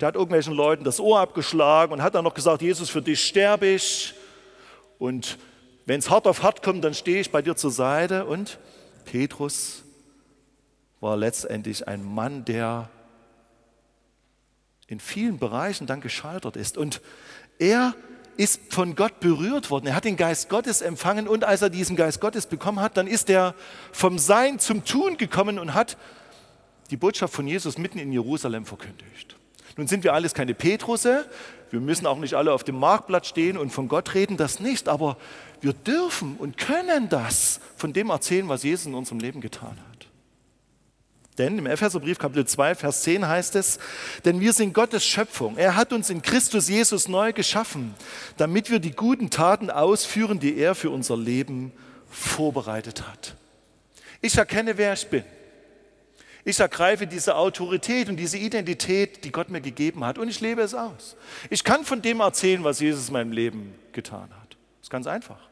Der 0.00 0.08
hat 0.08 0.14
irgendwelchen 0.14 0.54
Leuten 0.54 0.84
das 0.84 1.00
Ohr 1.00 1.20
abgeschlagen 1.20 1.92
und 1.92 2.02
hat 2.02 2.14
dann 2.14 2.24
noch 2.24 2.34
gesagt, 2.34 2.62
Jesus, 2.62 2.88
für 2.88 3.02
dich 3.02 3.24
sterbe 3.24 3.66
ich. 3.66 4.14
Und 4.98 5.38
wenn 5.86 5.98
es 5.98 6.10
hart 6.10 6.26
auf 6.26 6.42
hart 6.42 6.62
kommt, 6.62 6.84
dann 6.84 6.94
stehe 6.94 7.20
ich 7.20 7.30
bei 7.30 7.42
dir 7.42 7.56
zur 7.56 7.70
Seite. 7.70 8.26
Und 8.26 8.58
Petrus 9.04 9.82
war 11.00 11.16
letztendlich 11.16 11.86
ein 11.86 12.04
Mann, 12.04 12.44
der 12.44 12.88
in 14.86 15.00
vielen 15.00 15.38
Bereichen 15.38 15.86
dann 15.86 16.00
gescheitert 16.00 16.56
ist. 16.56 16.78
Und 16.78 17.00
er 17.58 17.94
ist 18.36 18.60
von 18.72 18.94
Gott 18.94 19.18
berührt 19.18 19.68
worden. 19.70 19.88
Er 19.88 19.96
hat 19.96 20.04
den 20.04 20.16
Geist 20.16 20.48
Gottes 20.48 20.80
empfangen 20.80 21.26
und 21.26 21.44
als 21.44 21.60
er 21.60 21.70
diesen 21.70 21.96
Geist 21.96 22.20
Gottes 22.20 22.46
bekommen 22.46 22.80
hat, 22.80 22.96
dann 22.96 23.08
ist 23.08 23.28
er 23.28 23.54
vom 23.90 24.16
Sein 24.18 24.60
zum 24.60 24.84
Tun 24.84 25.16
gekommen 25.16 25.58
und 25.58 25.74
hat 25.74 25.96
die 26.90 26.96
Botschaft 26.96 27.34
von 27.34 27.46
Jesus 27.46 27.78
mitten 27.78 27.98
in 27.98 28.12
Jerusalem 28.12 28.64
verkündigt. 28.64 29.36
Nun 29.76 29.86
sind 29.86 30.04
wir 30.04 30.14
alles 30.14 30.34
keine 30.34 30.54
Petrusse, 30.54 31.28
wir 31.70 31.80
müssen 31.80 32.06
auch 32.06 32.18
nicht 32.18 32.34
alle 32.34 32.52
auf 32.52 32.64
dem 32.64 32.78
Marktplatz 32.78 33.28
stehen 33.28 33.58
und 33.58 33.70
von 33.70 33.88
Gott 33.88 34.14
reden, 34.14 34.36
das 34.36 34.58
nicht, 34.58 34.88
aber 34.88 35.16
wir 35.60 35.72
dürfen 35.72 36.36
und 36.36 36.56
können 36.56 37.08
das 37.08 37.60
von 37.76 37.92
dem 37.92 38.10
erzählen, 38.10 38.48
was 38.48 38.62
Jesus 38.62 38.86
in 38.86 38.94
unserem 38.94 39.20
Leben 39.20 39.40
getan 39.40 39.76
hat. 39.90 40.08
Denn 41.36 41.56
im 41.56 41.66
Epheserbrief 41.66 42.18
Kapitel 42.18 42.46
2, 42.46 42.74
Vers 42.74 43.02
10 43.02 43.28
heißt 43.28 43.54
es, 43.54 43.78
denn 44.24 44.40
wir 44.40 44.52
sind 44.52 44.74
Gottes 44.74 45.04
Schöpfung. 45.04 45.56
Er 45.56 45.76
hat 45.76 45.92
uns 45.92 46.10
in 46.10 46.20
Christus 46.20 46.68
Jesus 46.68 47.06
neu 47.06 47.32
geschaffen, 47.32 47.94
damit 48.36 48.70
wir 48.70 48.80
die 48.80 48.90
guten 48.90 49.30
Taten 49.30 49.70
ausführen, 49.70 50.40
die 50.40 50.56
er 50.56 50.74
für 50.74 50.90
unser 50.90 51.16
Leben 51.16 51.72
vorbereitet 52.10 53.06
hat. 53.06 53.36
Ich 54.20 54.36
erkenne, 54.36 54.76
wer 54.78 54.94
ich 54.94 55.06
bin. 55.06 55.22
Ich 56.48 56.60
ergreife 56.60 57.06
diese 57.06 57.36
Autorität 57.36 58.08
und 58.08 58.16
diese 58.16 58.38
Identität, 58.38 59.22
die 59.22 59.32
Gott 59.32 59.50
mir 59.50 59.60
gegeben 59.60 60.02
hat 60.02 60.16
und 60.16 60.30
ich 60.30 60.40
lebe 60.40 60.62
es 60.62 60.72
aus. 60.72 61.14
Ich 61.50 61.62
kann 61.62 61.84
von 61.84 62.00
dem 62.00 62.20
erzählen, 62.20 62.64
was 62.64 62.80
Jesus 62.80 63.08
in 63.08 63.12
meinem 63.12 63.32
Leben 63.32 63.74
getan 63.92 64.30
hat. 64.34 64.52
Das 64.52 64.84
ist 64.84 64.90
ganz 64.90 65.06
einfach. 65.06 65.46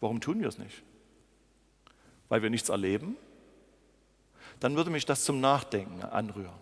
Warum 0.00 0.20
tun 0.20 0.42
wir 0.42 0.48
es 0.48 0.58
nicht? 0.58 0.82
Weil 2.28 2.42
wir 2.42 2.50
nichts 2.50 2.68
erleben? 2.68 3.16
Dann 4.60 4.76
würde 4.76 4.90
mich 4.90 5.06
das 5.06 5.24
zum 5.24 5.40
Nachdenken 5.40 6.02
anrühren. 6.02 6.52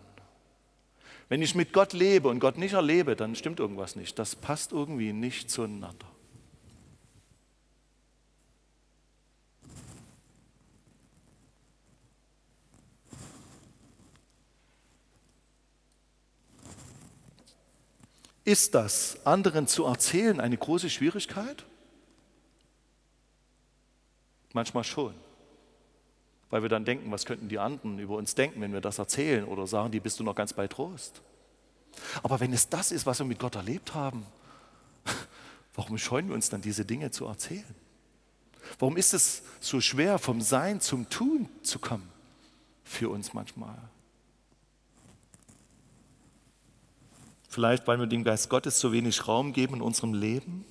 Wenn 1.27 1.41
ich 1.41 1.55
mit 1.55 1.73
Gott 1.73 1.91
lebe 1.91 2.29
und 2.29 2.39
Gott 2.39 2.57
nicht 2.57 2.71
erlebe, 2.71 3.17
dann 3.17 3.35
stimmt 3.35 3.59
irgendwas 3.59 3.97
nicht. 3.97 4.17
Das 4.17 4.37
passt 4.37 4.71
irgendwie 4.71 5.11
nicht 5.11 5.51
zueinander. 5.51 6.12
Ist 18.45 18.75
das, 18.75 19.17
anderen 19.25 19.67
zu 19.67 19.85
erzählen, 19.85 20.39
eine 20.39 20.57
große 20.57 20.89
Schwierigkeit? 20.89 21.65
Manchmal 24.51 24.83
schon. 24.83 25.13
Weil 26.49 26.61
wir 26.61 26.69
dann 26.69 26.85
denken, 26.85 27.11
was 27.11 27.25
könnten 27.25 27.49
die 27.49 27.57
anderen 27.57 27.99
über 27.99 28.17
uns 28.17 28.35
denken, 28.35 28.61
wenn 28.61 28.73
wir 28.73 28.81
das 28.81 28.99
erzählen 28.99 29.45
oder 29.45 29.65
sagen, 29.65 29.91
die 29.91 29.99
bist 29.99 30.19
du 30.19 30.23
noch 30.23 30.35
ganz 30.35 30.53
bei 30.53 30.67
Trost. 30.67 31.21
Aber 32.21 32.39
wenn 32.39 32.53
es 32.53 32.69
das 32.69 32.91
ist, 32.91 33.05
was 33.05 33.19
wir 33.19 33.25
mit 33.25 33.39
Gott 33.39 33.55
erlebt 33.55 33.93
haben, 33.93 34.25
warum 35.73 35.97
scheuen 35.97 36.27
wir 36.27 36.35
uns 36.35 36.49
dann 36.49 36.61
diese 36.61 36.85
Dinge 36.85 37.11
zu 37.11 37.25
erzählen? 37.25 37.75
Warum 38.77 38.97
ist 38.97 39.13
es 39.13 39.43
so 39.59 39.81
schwer, 39.81 40.19
vom 40.19 40.41
Sein 40.41 40.81
zum 40.81 41.09
Tun 41.09 41.49
zu 41.63 41.79
kommen 41.79 42.09
für 42.83 43.09
uns 43.09 43.33
manchmal? 43.33 43.77
Vielleicht, 47.53 47.87
weil 47.87 47.99
wir 47.99 48.07
dem 48.07 48.23
Geist 48.23 48.49
Gottes 48.49 48.79
so 48.79 48.91
wenig 48.91 49.27
Raum 49.27 49.53
geben 49.53 49.75
in 49.75 49.81
unserem 49.81 50.15
Leben? 50.15 50.65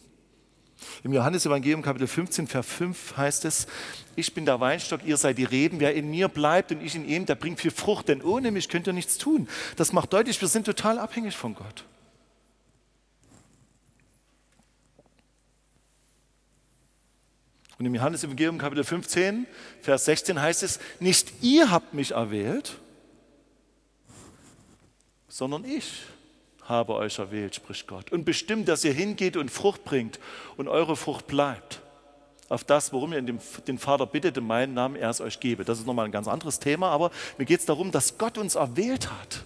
Im 1.04 1.12
Johannesevangelium 1.12 1.80
Kapitel 1.80 2.08
15, 2.08 2.48
Vers 2.48 2.66
5 2.66 3.16
heißt 3.16 3.44
es, 3.44 3.68
ich 4.16 4.34
bin 4.34 4.46
der 4.46 4.58
Weinstock, 4.58 5.04
ihr 5.04 5.16
seid 5.16 5.38
die 5.38 5.44
Reben, 5.44 5.78
wer 5.78 5.94
in 5.94 6.10
mir 6.10 6.26
bleibt 6.26 6.72
und 6.72 6.82
ich 6.82 6.96
in 6.96 7.08
ihm, 7.08 7.24
der 7.24 7.36
bringt 7.36 7.60
viel 7.60 7.70
Frucht, 7.70 8.08
denn 8.08 8.20
ohne 8.20 8.50
mich 8.50 8.68
könnt 8.68 8.88
ihr 8.88 8.92
nichts 8.92 9.16
tun. 9.16 9.48
Das 9.76 9.92
macht 9.92 10.12
deutlich, 10.12 10.40
wir 10.40 10.48
sind 10.48 10.64
total 10.64 10.98
abhängig 10.98 11.36
von 11.36 11.54
Gott. 11.54 11.84
Und 17.78 17.86
im 17.86 17.94
Johannesevangelium 17.94 18.58
Kapitel 18.58 18.82
15, 18.82 19.46
Vers 19.82 20.06
16 20.06 20.42
heißt 20.42 20.64
es, 20.64 20.80
nicht 20.98 21.32
ihr 21.42 21.70
habt 21.70 21.94
mich 21.94 22.10
erwählt, 22.10 22.76
sondern 25.28 25.64
ich 25.64 26.02
habe 26.64 26.94
euch 26.94 27.18
erwählt, 27.18 27.55
spricht 27.55 27.87
Gott. 27.87 28.12
Und 28.12 28.25
bestimmt, 28.25 28.68
dass 28.68 28.85
ihr 28.85 28.92
hingeht 28.92 29.37
und 29.37 29.51
Frucht 29.51 29.85
bringt 29.85 30.18
und 30.57 30.68
eure 30.68 30.96
Frucht 30.96 31.27
bleibt. 31.27 31.81
Auf 32.48 32.64
das, 32.64 32.92
worum 32.92 33.12
ihr 33.12 33.22
den 33.22 33.79
Vater 33.79 34.07
bittet, 34.07 34.37
in 34.37 34.46
meinen 34.46 34.75
Namen 34.75 34.96
er 34.96 35.11
es 35.11 35.20
euch 35.20 35.40
gebe. 35.40 35.64
Das 35.64 35.79
ist 35.79 35.87
nochmal 35.87 36.05
ein 36.05 36.12
ganz 36.12 36.29
anderes 36.29 36.59
Thema, 36.59 36.90
aber 36.90 37.11
mir 37.38 37.46
geht 37.46 37.61
es 37.61 37.66
darum, 37.66 37.90
dass 37.90 38.18
Gott 38.18 38.38
uns 38.38 38.55
erwählt 38.55 39.11
hat. 39.11 39.44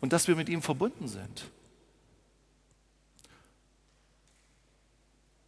Und 0.00 0.12
dass 0.12 0.28
wir 0.28 0.36
mit 0.36 0.48
ihm 0.48 0.62
verbunden 0.62 1.08
sind. 1.08 1.50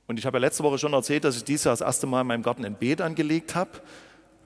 Und 0.06 0.18
ich 0.18 0.26
habe 0.26 0.38
ja 0.38 0.42
letzte 0.42 0.62
Woche 0.62 0.78
schon 0.78 0.92
erzählt, 0.92 1.24
dass 1.24 1.36
ich 1.36 1.44
dieses 1.44 1.64
Jahr 1.64 1.72
das 1.72 1.80
erste 1.80 2.06
Mal 2.06 2.20
in 2.20 2.26
meinem 2.26 2.42
Garten 2.42 2.64
ein 2.64 2.74
Beet 2.74 3.00
angelegt 3.00 3.54
habe 3.54 3.80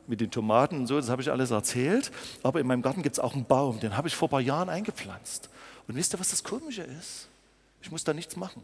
mit 0.08 0.20
den 0.20 0.30
Tomaten 0.30 0.78
und 0.78 0.86
so, 0.86 0.96
das 0.96 1.10
habe 1.10 1.22
ich 1.22 1.30
alles 1.30 1.50
erzählt. 1.50 2.10
Aber 2.42 2.60
in 2.60 2.66
meinem 2.66 2.82
Garten 2.82 3.02
gibt 3.02 3.14
es 3.14 3.20
auch 3.20 3.34
einen 3.34 3.44
Baum, 3.44 3.78
den 3.80 3.96
habe 3.96 4.08
ich 4.08 4.16
vor 4.16 4.28
ein 4.28 4.30
paar 4.30 4.40
Jahren 4.40 4.68
eingepflanzt. 4.68 5.50
Und 5.86 5.94
wisst 5.94 6.14
ihr, 6.14 6.20
was 6.20 6.30
das 6.30 6.42
Komische 6.42 6.82
ist? 6.82 7.28
Ich 7.82 7.90
muss 7.90 8.04
da 8.04 8.12
nichts 8.12 8.36
machen. 8.36 8.62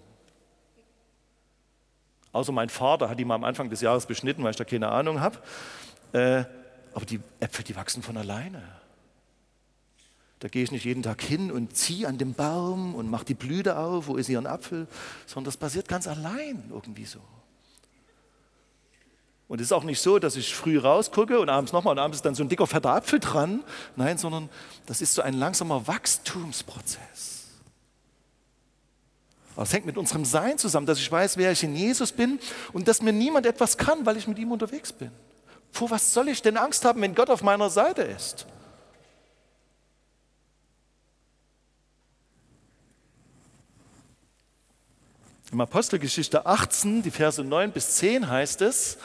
Außer 2.32 2.50
mein 2.50 2.68
Vater 2.68 3.08
hat 3.08 3.20
ihn 3.20 3.28
mal 3.28 3.36
am 3.36 3.44
Anfang 3.44 3.70
des 3.70 3.80
Jahres 3.80 4.06
beschnitten, 4.06 4.42
weil 4.42 4.50
ich 4.50 4.56
da 4.56 4.64
keine 4.64 4.88
Ahnung 4.88 5.20
habe. 5.20 5.38
Äh, 6.12 6.44
aber 6.92 7.06
die 7.06 7.20
Äpfel, 7.40 7.64
die 7.64 7.76
wachsen 7.76 8.02
von 8.02 8.16
alleine. 8.16 8.62
Da 10.40 10.48
gehe 10.48 10.62
ich 10.62 10.72
nicht 10.72 10.84
jeden 10.84 11.02
Tag 11.02 11.22
hin 11.22 11.52
und 11.52 11.76
ziehe 11.76 12.06
an 12.08 12.18
dem 12.18 12.34
Baum 12.34 12.94
und 12.94 13.08
mache 13.08 13.24
die 13.24 13.34
Blüte 13.34 13.78
auf, 13.78 14.08
wo 14.08 14.16
ist 14.16 14.26
hier 14.26 14.38
ein 14.38 14.46
Apfel, 14.46 14.88
sondern 15.26 15.46
das 15.46 15.56
passiert 15.56 15.88
ganz 15.88 16.06
allein 16.06 16.64
irgendwie 16.70 17.04
so. 17.04 17.20
Und 19.46 19.60
es 19.60 19.66
ist 19.68 19.72
auch 19.72 19.84
nicht 19.84 20.00
so, 20.00 20.18
dass 20.18 20.36
ich 20.36 20.54
früh 20.54 20.78
rausgucke 20.78 21.38
und 21.38 21.48
abends 21.48 21.72
nochmal 21.72 21.92
und 21.92 21.98
abends 21.98 22.18
ist 22.18 22.24
dann 22.24 22.34
so 22.34 22.42
ein 22.42 22.48
dicker, 22.48 22.66
fetter 22.66 22.90
Apfel 22.90 23.20
dran. 23.20 23.62
Nein, 23.94 24.16
sondern 24.16 24.48
das 24.86 25.02
ist 25.02 25.14
so 25.14 25.22
ein 25.22 25.34
langsamer 25.34 25.86
Wachstumsprozess. 25.86 27.44
Aber 29.54 29.62
es 29.62 29.72
hängt 29.72 29.86
mit 29.86 29.98
unserem 29.98 30.24
Sein 30.24 30.58
zusammen, 30.58 30.86
dass 30.86 30.98
ich 30.98 31.10
weiß, 31.10 31.36
wer 31.36 31.52
ich 31.52 31.62
in 31.62 31.76
Jesus 31.76 32.10
bin 32.10 32.40
und 32.72 32.88
dass 32.88 33.02
mir 33.02 33.12
niemand 33.12 33.46
etwas 33.46 33.76
kann, 33.76 34.04
weil 34.06 34.16
ich 34.16 34.26
mit 34.26 34.38
ihm 34.38 34.50
unterwegs 34.50 34.92
bin. 34.92 35.12
Vor 35.70 35.90
was 35.90 36.12
soll 36.14 36.28
ich 36.28 36.40
denn 36.40 36.56
Angst 36.56 36.84
haben, 36.84 37.00
wenn 37.02 37.14
Gott 37.14 37.30
auf 37.30 37.42
meiner 37.42 37.68
Seite 37.70 38.02
ist? 38.02 38.46
Im 45.52 45.60
Apostelgeschichte 45.60 46.46
18, 46.46 47.02
die 47.02 47.12
Verse 47.12 47.44
9 47.44 47.70
bis 47.70 47.96
10 47.96 48.28
heißt 48.28 48.60
es, 48.62 48.98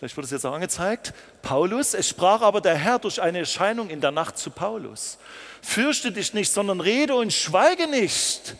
Vielleicht 0.00 0.16
wird 0.16 0.24
es 0.24 0.30
jetzt 0.30 0.46
auch 0.46 0.54
angezeigt. 0.54 1.12
Paulus, 1.42 1.92
es 1.92 2.08
sprach 2.08 2.40
aber 2.40 2.62
der 2.62 2.74
Herr 2.74 2.98
durch 2.98 3.20
eine 3.20 3.40
Erscheinung 3.40 3.90
in 3.90 4.00
der 4.00 4.12
Nacht 4.12 4.38
zu 4.38 4.48
Paulus. 4.50 5.18
Fürchte 5.60 6.10
dich 6.10 6.32
nicht, 6.32 6.50
sondern 6.50 6.80
rede 6.80 7.14
und 7.14 7.34
schweige 7.34 7.86
nicht. 7.86 8.56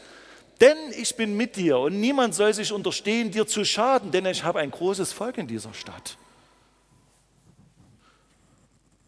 Denn 0.61 0.77
ich 0.99 1.17
bin 1.17 1.39
mit 1.39 1.57
dir 1.57 1.79
und 1.79 1.99
niemand 1.99 2.35
soll 2.35 2.53
sich 2.53 2.75
unterstehen, 2.75 3.31
dir 3.31 3.47
zu 3.47 3.65
schaden, 3.65 4.11
denn 4.11 4.27
ich 4.27 4.45
habe 4.45 4.61
ein 4.61 4.71
großes 4.71 5.15
Volk 5.15 5.39
in 5.39 5.47
dieser 5.47 5.73
Stadt. 5.73 6.19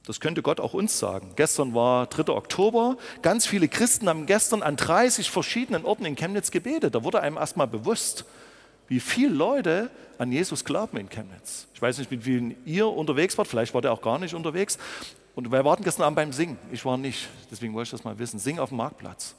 Das 0.07 0.19
könnte 0.19 0.41
Gott 0.41 0.59
auch 0.59 0.73
uns 0.73 0.99
sagen. 0.99 1.35
Gestern 1.37 1.75
war 1.75 2.07
3. 2.07 2.33
Oktober. 2.33 2.97
Ganz 3.21 3.45
viele 3.45 3.69
Christen 3.69 4.09
haben 4.09 4.25
gestern 4.25 4.63
an 4.63 4.77
30 4.77 5.31
verschiedenen 5.31 5.85
Orten 5.85 6.07
in 6.07 6.17
Chemnitz 6.17 6.51
gebetet. 6.51 6.95
Da 6.95 7.05
wurde 7.05 7.21
einem 7.21 7.37
erstmal 7.37 7.67
bewusst, 7.67 8.25
wie 8.93 9.01
viele 9.01 9.33
Leute 9.33 9.91
an 10.19 10.31
Jesus 10.31 10.67
glauben 10.67 10.99
in 10.99 11.09
Chemnitz. 11.09 11.67
Ich 11.73 11.81
weiß 11.81 11.97
nicht, 11.97 12.11
mit 12.11 12.25
vielen 12.25 12.55
ihr 12.67 12.87
unterwegs 12.87 13.39
wart, 13.39 13.49
vielleicht 13.49 13.73
wart 13.73 13.87
ihr 13.87 13.91
auch 13.91 14.03
gar 14.03 14.19
nicht 14.19 14.35
unterwegs. 14.35 14.77
Und 15.35 15.51
wir 15.51 15.65
warten 15.65 15.83
gestern 15.83 16.03
Abend 16.03 16.17
beim 16.17 16.33
Singen. 16.35 16.59
Ich 16.71 16.85
war 16.85 16.99
nicht, 16.99 17.31
deswegen 17.51 17.73
wollte 17.73 17.87
ich 17.87 17.91
das 17.93 18.05
mal 18.05 18.19
wissen. 18.19 18.39
Singen 18.39 18.59
auf 18.59 18.69
dem 18.69 18.77
Marktplatz. 18.77 19.35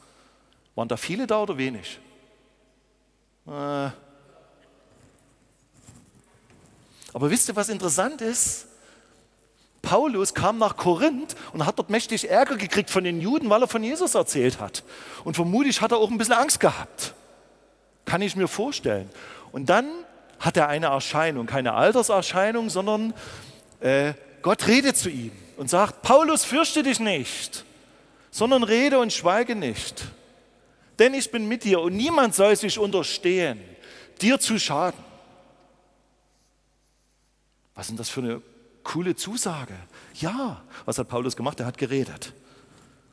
Waren 0.73 0.87
da 0.87 0.97
viele 0.97 1.27
da 1.27 1.43
oder 1.43 1.55
wenig? 1.55 1.99
Äh. 3.45 3.51
Aber 3.51 3.93
wisst 7.29 7.47
ihr, 7.49 7.55
was 7.55 7.69
interessant 7.69 8.21
ist? 8.21 8.65
Paulus 9.83 10.33
kam 10.33 10.57
nach 10.57 10.77
Korinth 10.77 11.35
und 11.53 11.63
hat 11.63 11.77
dort 11.77 11.91
mächtig 11.91 12.27
Ärger 12.27 12.55
gekriegt 12.55 12.89
von 12.89 13.03
den 13.03 13.21
Juden, 13.21 13.51
weil 13.51 13.61
er 13.61 13.67
von 13.67 13.83
Jesus 13.83 14.15
erzählt 14.15 14.59
hat. 14.59 14.83
Und 15.23 15.35
vermutlich 15.35 15.79
hat 15.79 15.91
er 15.91 15.99
auch 15.99 16.09
ein 16.09 16.17
bisschen 16.17 16.33
Angst 16.33 16.59
gehabt. 16.59 17.13
Kann 18.05 18.21
ich 18.21 18.35
mir 18.35 18.47
vorstellen. 18.47 19.09
Und 19.53 19.69
dann 19.69 19.87
hat 20.39 20.57
er 20.57 20.67
eine 20.67 20.87
Erscheinung, 20.87 21.45
keine 21.45 21.75
Alterserscheinung, 21.75 22.69
sondern 22.69 23.13
äh, 23.79 24.13
Gott 24.41 24.67
redet 24.67 24.97
zu 24.97 25.09
ihm 25.09 25.31
und 25.55 25.69
sagt, 25.69 26.01
Paulus, 26.01 26.43
fürchte 26.43 26.83
dich 26.83 26.99
nicht, 26.99 27.63
sondern 28.31 28.63
rede 28.63 28.99
und 28.99 29.13
schweige 29.13 29.55
nicht. 29.55 30.05
Denn 30.97 31.13
ich 31.13 31.31
bin 31.31 31.47
mit 31.47 31.63
dir 31.63 31.79
und 31.81 31.95
niemand 31.95 32.33
soll 32.33 32.55
sich 32.55 32.77
unterstehen, 32.79 33.59
dir 34.21 34.39
zu 34.39 34.57
schaden. 34.59 34.99
Was 37.75 37.87
denn 37.87 37.97
das 37.97 38.09
für 38.09 38.21
eine 38.21 38.41
coole 38.83 39.15
Zusage? 39.15 39.75
Ja, 40.15 40.63
was 40.85 40.97
hat 40.97 41.07
Paulus 41.07 41.35
gemacht? 41.35 41.59
Er 41.59 41.67
hat 41.67 41.77
geredet. 41.77 42.33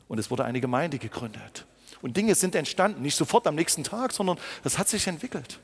Und 0.08 0.18
es 0.18 0.30
wurde 0.30 0.44
eine 0.44 0.60
Gemeinde 0.60 0.98
gegründet. 0.98 1.66
Und 2.00 2.16
Dinge 2.16 2.34
sind 2.34 2.54
entstanden, 2.54 3.02
nicht 3.02 3.14
sofort 3.14 3.46
am 3.46 3.54
nächsten 3.54 3.84
Tag, 3.84 4.12
sondern 4.12 4.38
das 4.64 4.78
hat 4.78 4.88
sich 4.88 5.06
entwickelt. 5.06 5.60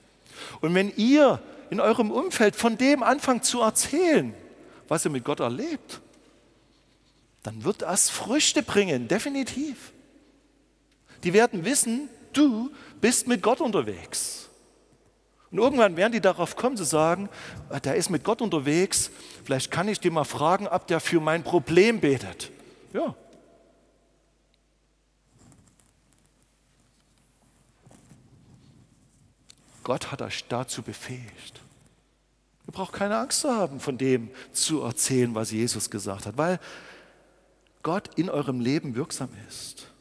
Und 0.60 0.74
wenn 0.74 0.92
ihr 0.96 1.40
in 1.70 1.80
eurem 1.80 2.10
Umfeld 2.10 2.56
von 2.56 2.78
dem 2.78 3.02
anfangt 3.02 3.44
zu 3.44 3.60
erzählen, 3.60 4.34
was 4.88 5.04
ihr 5.04 5.10
mit 5.10 5.24
Gott 5.24 5.40
erlebt, 5.40 6.00
dann 7.42 7.64
wird 7.64 7.82
das 7.82 8.10
Früchte 8.10 8.62
bringen, 8.62 9.08
definitiv. 9.08 9.92
Die 11.22 11.32
werden 11.32 11.64
wissen, 11.64 12.08
du 12.32 12.70
bist 13.00 13.28
mit 13.28 13.42
Gott 13.42 13.60
unterwegs. 13.60 14.48
Und 15.50 15.58
irgendwann 15.58 15.96
werden 15.96 16.12
die 16.12 16.20
darauf 16.20 16.56
kommen 16.56 16.76
zu 16.76 16.84
sagen, 16.84 17.28
ah, 17.68 17.78
der 17.78 17.94
ist 17.94 18.10
mit 18.10 18.24
Gott 18.24 18.42
unterwegs, 18.42 19.10
vielleicht 19.44 19.70
kann 19.70 19.88
ich 19.88 20.00
dir 20.00 20.10
mal 20.10 20.24
fragen, 20.24 20.66
ob 20.66 20.86
der 20.86 21.00
für 21.00 21.20
mein 21.20 21.44
Problem 21.44 22.00
betet. 22.00 22.50
Ja. 22.92 23.14
Gott 29.86 30.10
hat 30.10 30.20
euch 30.20 30.44
dazu 30.48 30.82
befähigt. 30.82 31.60
Ihr 32.66 32.72
braucht 32.72 32.92
keine 32.92 33.18
Angst 33.18 33.42
zu 33.42 33.52
haben, 33.52 33.78
von 33.78 33.96
dem 33.96 34.30
zu 34.52 34.82
erzählen, 34.82 35.32
was 35.36 35.52
Jesus 35.52 35.90
gesagt 35.90 36.26
hat, 36.26 36.36
weil 36.36 36.58
Gott 37.84 38.10
in 38.16 38.28
eurem 38.28 38.58
Leben 38.58 38.96
wirksam 38.96 39.28
ist, 39.46 39.92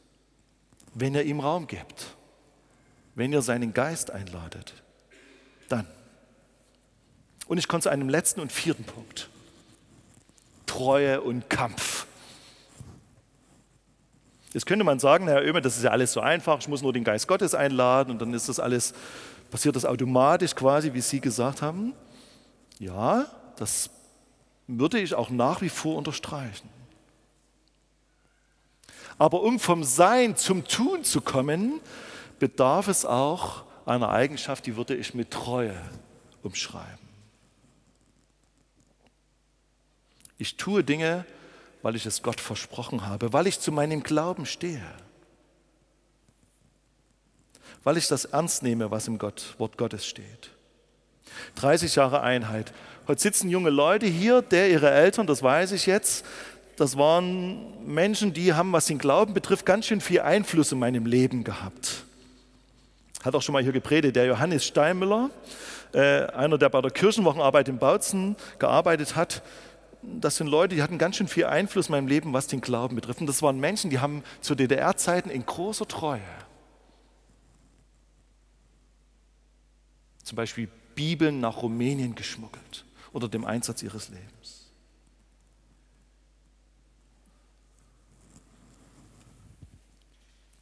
wenn 0.96 1.14
ihr 1.14 1.22
ihm 1.22 1.40
Raum 1.40 1.68
gebt, 1.68 2.16
wenn 3.14 3.32
ihr 3.32 3.44
seinen 3.44 3.76
Geist 3.76 4.10
einladet. 4.10 4.74
Dann. 5.70 5.86
Und 7.46 7.60
ich 7.60 7.68
komme 7.68 7.84
zu 7.84 7.90
einem 7.90 8.10
letzten 8.10 8.42
und 8.42 8.52
vierten 8.52 8.86
Punkt. 8.86 9.30
Treue 10.66 11.22
und 11.22 11.48
Kampf. 11.48 12.08
Jetzt 14.52 14.66
könnte 14.66 14.84
man 14.84 14.98
sagen, 14.98 15.28
Herr 15.28 15.44
Oehme, 15.44 15.62
das 15.62 15.78
ist 15.78 15.84
ja 15.84 15.92
alles 15.92 16.12
so 16.12 16.22
einfach, 16.22 16.58
ich 16.58 16.68
muss 16.68 16.82
nur 16.82 16.92
den 16.92 17.04
Geist 17.04 17.28
Gottes 17.28 17.54
einladen 17.54 18.10
und 18.10 18.20
dann 18.20 18.34
ist 18.34 18.50
das 18.50 18.60
alles, 18.60 18.96
passiert 19.56 19.78
das 19.78 19.86
automatisch 19.86 20.54
quasi, 20.54 20.94
wie 20.94 21.00
Sie 21.00 21.22
gesagt 21.22 21.62
haben. 21.62 21.94
Ja, 22.78 23.26
das 23.56 23.90
würde 24.68 25.00
ich 25.00 25.16
auch 25.16 25.30
nach 25.30 25.62
wie 25.62 25.70
vor 25.70 25.96
unterstreichen. 25.96 26.68
Aber 29.18 29.44
um 29.44 29.58
vom 29.58 29.86
Sein 29.86 30.36
zum 30.36 30.68
Tun 30.68 31.06
zu 31.06 31.22
kommen, 31.22 31.80
bedarf 32.38 32.90
es 32.90 33.06
auch 33.06 33.64
einer 33.86 34.10
Eigenschaft, 34.10 34.66
die 34.66 34.76
würde 34.76 34.94
ich 34.94 35.14
mit 35.14 35.32
Treue 35.32 35.82
umschreiben. 36.44 37.08
Ich 40.38 40.58
tue 40.58 40.84
Dinge, 40.84 41.24
weil 41.82 41.96
ich 41.96 42.06
es 42.06 42.22
Gott 42.22 42.42
versprochen 42.42 43.06
habe, 43.06 43.32
weil 43.32 43.48
ich 43.48 43.62
zu 43.62 43.72
meinem 43.72 44.04
Glauben 44.04 44.46
stehe, 44.46 44.84
weil 47.86 47.96
ich 47.98 48.08
das 48.08 48.26
ernst 48.26 48.64
nehme, 48.64 48.92
was 48.92 49.08
im 49.08 49.18
Gott, 49.18 49.56
Wort 49.60 49.78
Gottes 49.78 50.06
steht. 50.06 50.50
30 51.56 51.96
Jahre 51.96 52.22
Einheit. 52.22 52.74
Heute 53.08 53.22
sitzen 53.22 53.50
junge 53.50 53.70
Leute 53.70 54.08
hier, 54.08 54.42
der 54.42 54.70
ihre 54.70 54.90
Eltern, 54.90 55.28
das 55.28 55.44
weiß 55.44 55.72
ich 55.72 55.86
jetzt, 55.86 56.26
das 56.78 56.98
waren 56.98 57.86
Menschen, 57.86 58.34
die 58.34 58.54
haben, 58.54 58.74
was 58.74 58.88
den 58.88 58.98
Glauben 58.98 59.34
betrifft, 59.34 59.66
ganz 59.66 59.86
schön 59.86 60.02
viel 60.02 60.22
Einfluss 60.22 60.72
in 60.72 60.80
meinem 60.80 61.06
Leben 61.06 61.44
gehabt. 61.44 62.04
Hat 63.24 63.36
auch 63.36 63.42
schon 63.42 63.54
mal 63.54 63.62
hier 63.64 63.72
gepredigt, 63.72 64.16
der 64.16 64.26
Johannes 64.26 64.66
Steinmüller, 64.66 65.30
äh, 65.94 66.26
einer, 66.26 66.58
der 66.58 66.70
bei 66.70 66.82
der 66.82 66.92
Kirchenwochenarbeit 66.92 67.70
in 67.70 67.78
Bautzen 67.78 68.36
gearbeitet 68.58 69.16
hat. 69.16 69.44
Das 70.02 70.38
sind 70.38 70.48
Leute, 70.48 70.76
die 70.76 70.82
hatten 70.82 70.98
ganz 70.98 71.18
schön 71.18 71.28
viel 71.28 71.46
Einfluss 71.46 71.88
in 71.88 71.92
meinem 71.92 72.08
Leben, 72.08 72.34
was 72.34 72.48
den 72.48 72.62
Glauben 72.62 72.96
betrifft. 72.96 73.22
Und 73.22 73.28
das 73.28 73.44
waren 73.44 73.60
Menschen, 73.60 73.92
die 73.92 74.00
haben 74.00 74.24
zu 74.42 74.56
DDR-Zeiten 74.56 75.30
in 75.30 75.46
großer 75.46 75.88
Treue 75.88 76.22
zum 80.26 80.36
Beispiel 80.36 80.68
Bibeln 80.96 81.40
nach 81.40 81.62
Rumänien 81.62 82.16
geschmuggelt 82.16 82.84
unter 83.14 83.30
dem 83.30 83.46
Einsatz 83.46 83.82
ihres 83.84 84.10
Lebens. 84.10 84.72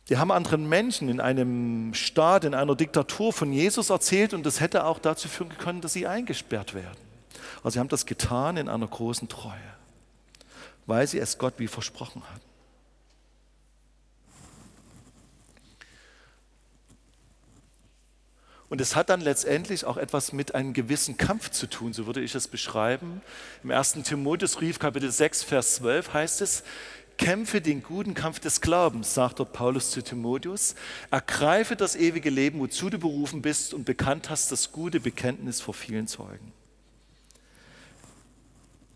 Die 0.09 0.17
haben 0.17 0.31
anderen 0.31 0.67
Menschen 0.67 1.07
in 1.07 1.21
einem 1.21 1.93
Staat, 1.93 2.43
in 2.43 2.53
einer 2.53 2.75
Diktatur 2.75 3.31
von 3.31 3.53
Jesus 3.53 3.89
erzählt 3.89 4.33
und 4.33 4.45
das 4.45 4.59
hätte 4.59 4.83
auch 4.85 4.99
dazu 4.99 5.29
führen 5.29 5.57
können, 5.57 5.81
dass 5.81 5.93
sie 5.93 6.05
eingesperrt 6.05 6.73
werden. 6.73 6.99
Aber 7.61 7.71
sie 7.71 7.79
haben 7.79 7.87
das 7.87 8.05
getan 8.05 8.57
in 8.57 8.67
einer 8.67 8.85
großen 8.85 9.29
Treue, 9.29 9.53
weil 10.85 11.07
sie 11.07 11.19
es 11.19 11.37
Gott 11.37 11.53
wie 11.57 11.67
versprochen 11.67 12.21
hatten. 12.29 12.52
Und 18.73 18.81
es 18.81 18.95
hat 18.95 19.09
dann 19.11 19.21
letztendlich 19.21 19.85
auch 19.85 19.97
etwas 19.97 20.33
mit 20.33 20.55
einem 20.55 20.73
gewissen 20.73 21.15
Kampf 21.15 21.51
zu 21.51 21.67
tun, 21.67 21.93
so 21.93 22.07
würde 22.07 22.21
ich 22.21 22.33
es 22.33 22.47
beschreiben. 22.47 23.21
Im 23.63 23.69
1. 23.69 24.01
Timotheusbrief, 24.01 24.79
Kapitel 24.79 25.11
6, 25.11 25.43
Vers 25.43 25.75
12 25.75 26.11
heißt 26.11 26.41
es, 26.41 26.63
Kämpfe 27.19 27.61
den 27.61 27.83
guten 27.83 28.15
Kampf 28.15 28.39
des 28.39 28.61
Glaubens, 28.61 29.13
sagt 29.13 29.37
dort 29.37 29.53
Paulus 29.53 29.91
zu 29.91 30.01
Timotheus. 30.01 30.73
Ergreife 31.11 31.75
das 31.75 31.95
ewige 31.95 32.31
Leben, 32.31 32.59
wozu 32.61 32.89
du 32.89 32.97
berufen 32.97 33.43
bist 33.43 33.75
und 33.75 33.85
bekannt 33.85 34.31
hast 34.31 34.51
das 34.51 34.71
gute 34.71 34.99
Bekenntnis 34.99 35.61
vor 35.61 35.75
vielen 35.75 36.07
Zeugen. 36.07 36.51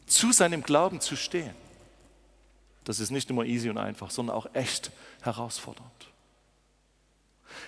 Zu 0.08 0.32
seinem 0.32 0.64
Glauben 0.64 1.02
zu 1.02 1.16
stehen, 1.16 1.54
das 2.84 3.00
ist 3.00 3.12
nicht 3.12 3.30
immer 3.30 3.46
easy 3.46 3.70
und 3.70 3.78
einfach, 3.78 4.10
sondern 4.10 4.38
auch 4.38 4.48
echt 4.56 4.90
herausfordernd. 5.22 6.07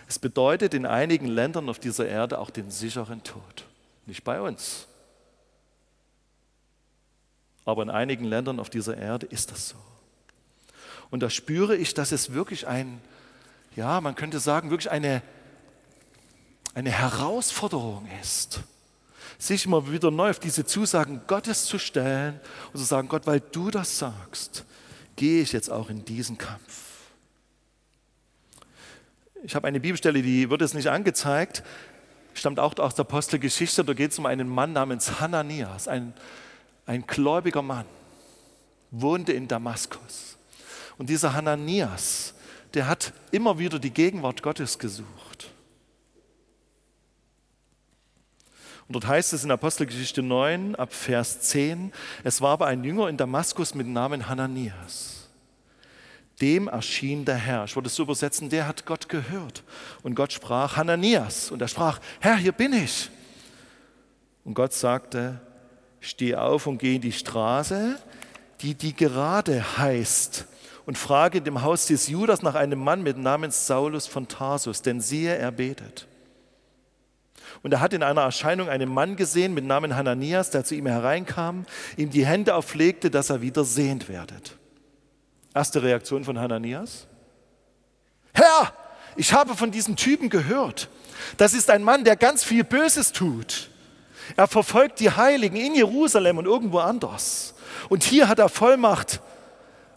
Es 0.10 0.18
bedeutet 0.18 0.74
in 0.74 0.88
einigen 0.88 1.28
Ländern 1.28 1.70
auf 1.70 1.78
dieser 1.78 2.08
Erde 2.08 2.40
auch 2.40 2.50
den 2.50 2.72
sicheren 2.72 3.24
Tod. 3.24 3.66
Nicht 4.08 4.24
bei 4.24 4.42
uns. 4.42 4.88
Aber 7.64 7.84
in 7.84 7.92
einigen 7.92 8.26
Ländern 8.26 8.60
auf 8.60 8.72
dieser 8.72 8.98
Erde 8.98 9.28
ist 9.28 9.52
das 9.52 9.70
so. 9.70 9.76
Und 11.12 11.20
da 11.22 11.30
spüre 11.30 11.76
ich, 11.76 11.94
dass 11.94 12.12
es 12.12 12.34
wirklich 12.34 12.66
ein, 12.66 13.00
ja, 13.76 14.02
man 14.02 14.16
könnte 14.16 14.40
sagen, 14.40 14.72
wirklich 14.72 14.90
eine, 14.90 15.22
eine 16.74 16.90
Herausforderung 16.90 18.08
ist, 18.20 18.62
sich 19.38 19.68
immer 19.68 19.92
wieder 19.92 20.10
neu 20.10 20.32
auf 20.32 20.40
diese 20.40 20.66
Zusagen 20.66 21.22
Gottes 21.28 21.66
zu 21.66 21.78
stellen 21.78 22.40
und 22.74 22.80
zu 22.80 22.86
sagen, 22.86 23.10
Gott, 23.10 23.28
weil 23.28 23.42
du 23.42 23.70
das 23.70 24.00
sagst, 24.00 24.66
gehe 25.16 25.44
ich 25.44 25.52
jetzt 25.52 25.70
auch 25.70 25.92
in 25.92 26.04
diesen 26.04 26.40
Kampf. 26.40 26.89
Ich 29.44 29.56
habe 29.56 29.68
eine 29.68 29.80
Bibelstelle, 29.80 30.22
die 30.22 30.50
wird 30.50 30.62
jetzt 30.62 30.74
nicht 30.74 30.88
angezeigt, 30.88 31.64
stammt 32.34 32.60
auch 32.60 32.78
aus 32.78 32.96
der 32.96 33.06
Apostelgeschichte, 33.06 33.84
da 33.84 33.94
geht 33.94 34.12
es 34.12 34.20
um 34.20 34.26
einen 34.26 34.50
Mann 34.50 34.74
namens 34.74 35.20
Hananias, 35.20 35.88
ein, 35.88 36.14
ein 36.86 37.06
gläubiger 37.08 37.62
Mann, 37.62 37.86
wohnte 38.92 39.32
in 39.32 39.48
Damaskus. 39.48 40.38
Und 40.98 41.10
dieser 41.10 41.34
Hananias, 41.34 42.34
der 42.74 42.88
hat 42.88 43.14
immer 43.32 43.58
wieder 43.58 43.80
die 43.80 43.92
Gegenwart 43.92 44.44
Gottes 44.44 44.78
gesucht. 44.78 45.50
Und 48.88 48.94
dort 48.94 49.08
heißt 49.08 49.34
es 49.34 49.44
in 49.44 49.52
Apostelgeschichte 49.52 50.24
9 50.24 50.76
ab 50.76 50.94
Vers 50.94 51.42
10, 51.42 51.94
es 52.24 52.42
war 52.42 52.54
aber 52.54 52.68
ein 52.68 52.84
Jünger 52.84 53.08
in 53.08 53.18
Damaskus 53.18 53.76
mit 53.76 53.88
Namen 53.88 54.28
Hananias. 54.28 55.19
Dem 56.42 56.68
erschien 56.68 57.26
der 57.26 57.36
Herr. 57.36 57.66
Ich 57.66 57.76
würde 57.76 57.88
es 57.88 57.96
so 57.96 58.04
übersetzen, 58.04 58.50
der 58.50 58.68
hat 58.68 58.86
Gott 58.86 59.10
gehört. 59.10 59.64
Und 60.04 60.16
Gott 60.16 60.32
sprach, 60.32 60.78
Hananias. 60.78 61.52
Und 61.52 61.62
er 61.62 61.68
sprach, 61.68 62.00
Herr, 62.20 62.38
hier 62.38 62.54
bin 62.54 62.74
ich. 62.74 63.10
Und 64.46 64.54
Gott 64.54 64.74
sagte, 64.74 65.42
steh 66.00 66.36
auf 66.36 66.66
und 66.68 66.78
geh 66.78 66.96
in 66.96 67.02
die 67.02 67.12
Straße, 67.12 68.00
die 68.62 68.74
die 68.74 68.96
gerade 68.96 69.78
heißt 69.78 70.46
und 70.86 70.98
frage 70.98 71.38
in 71.38 71.44
dem 71.44 71.62
Haus 71.62 71.86
des 71.86 72.08
Judas 72.08 72.42
nach 72.42 72.56
einem 72.56 72.80
Mann 72.80 73.04
mit 73.04 73.18
Namens 73.18 73.68
Saulus 73.68 74.08
von 74.08 74.28
Tarsus, 74.28 74.82
denn 74.82 75.02
siehe, 75.02 75.36
er 75.36 75.52
betet. 75.52 76.08
Und 77.62 77.74
er 77.74 77.80
hat 77.80 77.94
in 77.94 78.02
einer 78.02 78.22
Erscheinung 78.22 78.70
einen 78.70 78.92
Mann 78.92 79.16
gesehen 79.16 79.54
mit 79.54 79.66
Namen 79.66 79.96
Hananias, 79.96 80.50
der 80.50 80.64
zu 80.64 80.76
ihm 80.76 80.88
hereinkam, 80.88 81.66
ihm 81.98 82.10
die 82.10 82.26
Hände 82.26 82.56
auflegte, 82.56 83.12
dass 83.12 83.30
er 83.30 83.42
wieder 83.42 83.66
sehend 83.66 84.10
werdet. 84.10 84.58
Erste 85.54 85.82
Reaktion 85.82 86.24
von 86.24 86.40
Hananias? 86.40 87.08
Herr, 88.34 88.74
ich 89.16 89.34
habe 89.34 89.56
von 89.56 89.72
diesem 89.72 89.96
Typen 89.96 90.30
gehört. 90.30 90.90
Das 91.38 91.54
ist 91.54 91.70
ein 91.70 91.84
Mann, 91.84 92.04
der 92.04 92.16
ganz 92.16 92.44
viel 92.44 92.64
Böses 92.64 93.12
tut. 93.12 93.70
Er 94.38 94.48
verfolgt 94.48 95.00
die 95.00 95.12
Heiligen 95.12 95.58
in 95.58 95.76
Jerusalem 95.76 96.38
und 96.38 96.46
irgendwo 96.46 96.80
anders. 96.80 97.56
Und 97.90 98.04
hier 98.04 98.28
hat 98.28 98.40
er 98.40 98.50
Vollmacht, 98.50 99.22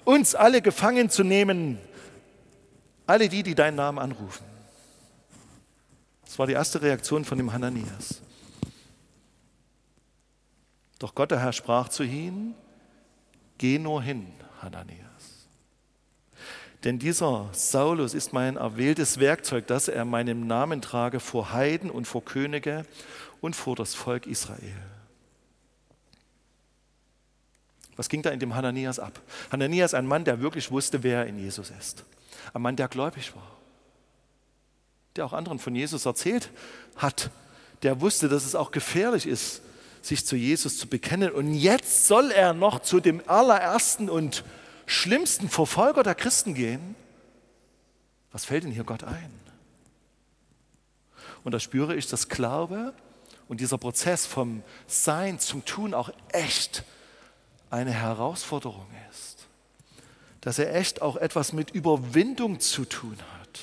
uns 0.05 0.35
alle 0.35 0.63
gefangen 0.63 1.11
zu 1.11 1.23
nehmen, 1.23 1.79
alle 3.07 3.29
die, 3.29 3.43
die 3.43 3.55
deinen 3.55 3.77
Namen 3.77 3.99
anrufen. 3.99 4.45
Das 6.25 6.39
war 6.39 6.47
die 6.47 6.55
erste 6.55 6.81
Reaktion 6.81 7.25
von 7.25 7.37
dem 7.37 7.53
Hananias. 7.53 8.23
Doch 10.99 11.15
Gott, 11.15 11.31
der 11.31 11.41
Herr, 11.41 11.53
sprach 11.53 11.89
zu 11.89 12.05
ihm, 12.05 12.55
geh 13.59 13.79
nur 13.79 14.03
hin, 14.03 14.27
Hananias. 14.63 15.12
Denn 16.85 16.99
dieser 16.99 17.49
Saulus 17.53 18.13
ist 18.13 18.33
mein 18.33 18.57
erwähltes 18.57 19.21
Werkzeug, 19.21 19.67
dass 19.69 19.89
er 19.89 20.05
meinen 20.05 20.47
Namen 20.47 20.83
trage 20.83 21.21
vor 21.21 21.53
Heiden 21.53 21.91
und 21.91 22.07
vor 22.07 22.25
Könige 22.25 22.85
und 23.41 23.55
vor 23.55 23.77
das 23.77 23.95
Volk 23.95 24.27
Israel. 24.27 24.83
Was 27.97 28.09
ging 28.09 28.23
da 28.23 28.31
in 28.31 28.41
dem 28.41 28.55
Hananias 28.55 28.99
ab? 28.99 29.21
Hananias, 29.53 29.95
ein 29.95 30.07
Mann, 30.07 30.25
der 30.25 30.41
wirklich 30.41 30.71
wusste, 30.71 31.03
wer 31.03 31.19
er 31.19 31.27
in 31.27 31.39
Jesus 31.39 31.71
ist. 31.79 32.05
Ein 32.53 32.63
Mann, 32.63 32.75
der 32.75 32.89
gläubig 32.89 33.35
war. 33.37 33.47
Der 35.15 35.27
auch 35.27 35.33
anderen 35.33 35.59
von 35.59 35.75
Jesus 35.75 36.07
erzählt 36.07 36.51
hat. 36.97 37.31
Der 37.83 38.01
wusste, 38.01 38.29
dass 38.29 38.45
es 38.45 38.55
auch 38.55 38.71
gefährlich 38.71 39.27
ist, 39.27 39.63
sich 40.01 40.27
zu 40.27 40.37
Jesus 40.37 40.79
zu 40.79 40.89
bekennen. 40.89 41.31
Und 41.31 41.55
jetzt 41.55 42.07
soll 42.07 42.31
er 42.31 42.55
noch 42.55 42.81
zu 42.81 42.99
dem 42.99 43.23
allerersten 43.29 44.09
und 44.09 44.43
schlimmsten 44.93 45.49
Verfolger 45.49 46.03
der 46.03 46.15
Christen 46.15 46.55
gehen. 46.55 46.95
Was 48.31 48.45
fällt 48.45 48.65
denn 48.65 48.73
hier 48.73 48.85
Gott 48.85 49.05
ein? 49.05 49.33
Und 51.45 51.53
da 51.53 51.61
spüre 51.61 51.97
ich, 51.97 52.07
dass 52.07 52.29
Glaube 52.29 52.93
und 53.49 53.61
dieser 53.61 53.79
Prozess 53.79 54.27
vom 54.27 54.63
Sein 54.87 55.39
zum 55.39 55.65
Tun 55.65 55.95
auch 55.95 56.11
echt 56.31 56.85
eine 57.71 57.93
Herausforderung 57.93 58.87
ist. 59.11 59.49
Dass 60.41 60.59
er 60.59 60.75
echt 60.75 61.03
auch 61.03 61.17
etwas 61.17 61.53
mit 61.53 61.71
Überwindung 61.71 62.61
zu 62.61 62.85
tun 62.85 63.17
hat. 63.41 63.61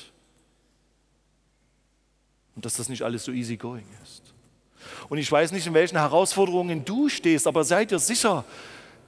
Und 2.55 2.65
dass 2.65 2.75
das 2.75 2.89
nicht 2.89 3.03
alles 3.03 3.23
so 3.23 3.31
easy 3.31 3.55
going 3.55 3.87
ist. 4.03 4.23
Und 5.07 5.17
ich 5.17 5.31
weiß 5.31 5.51
nicht, 5.51 5.67
in 5.67 5.73
welchen 5.73 5.97
Herausforderungen 5.97 6.85
du 6.85 7.09
stehst, 7.09 7.47
aber 7.47 7.63
sei 7.63 7.85
dir 7.85 7.99
sicher, 7.99 8.45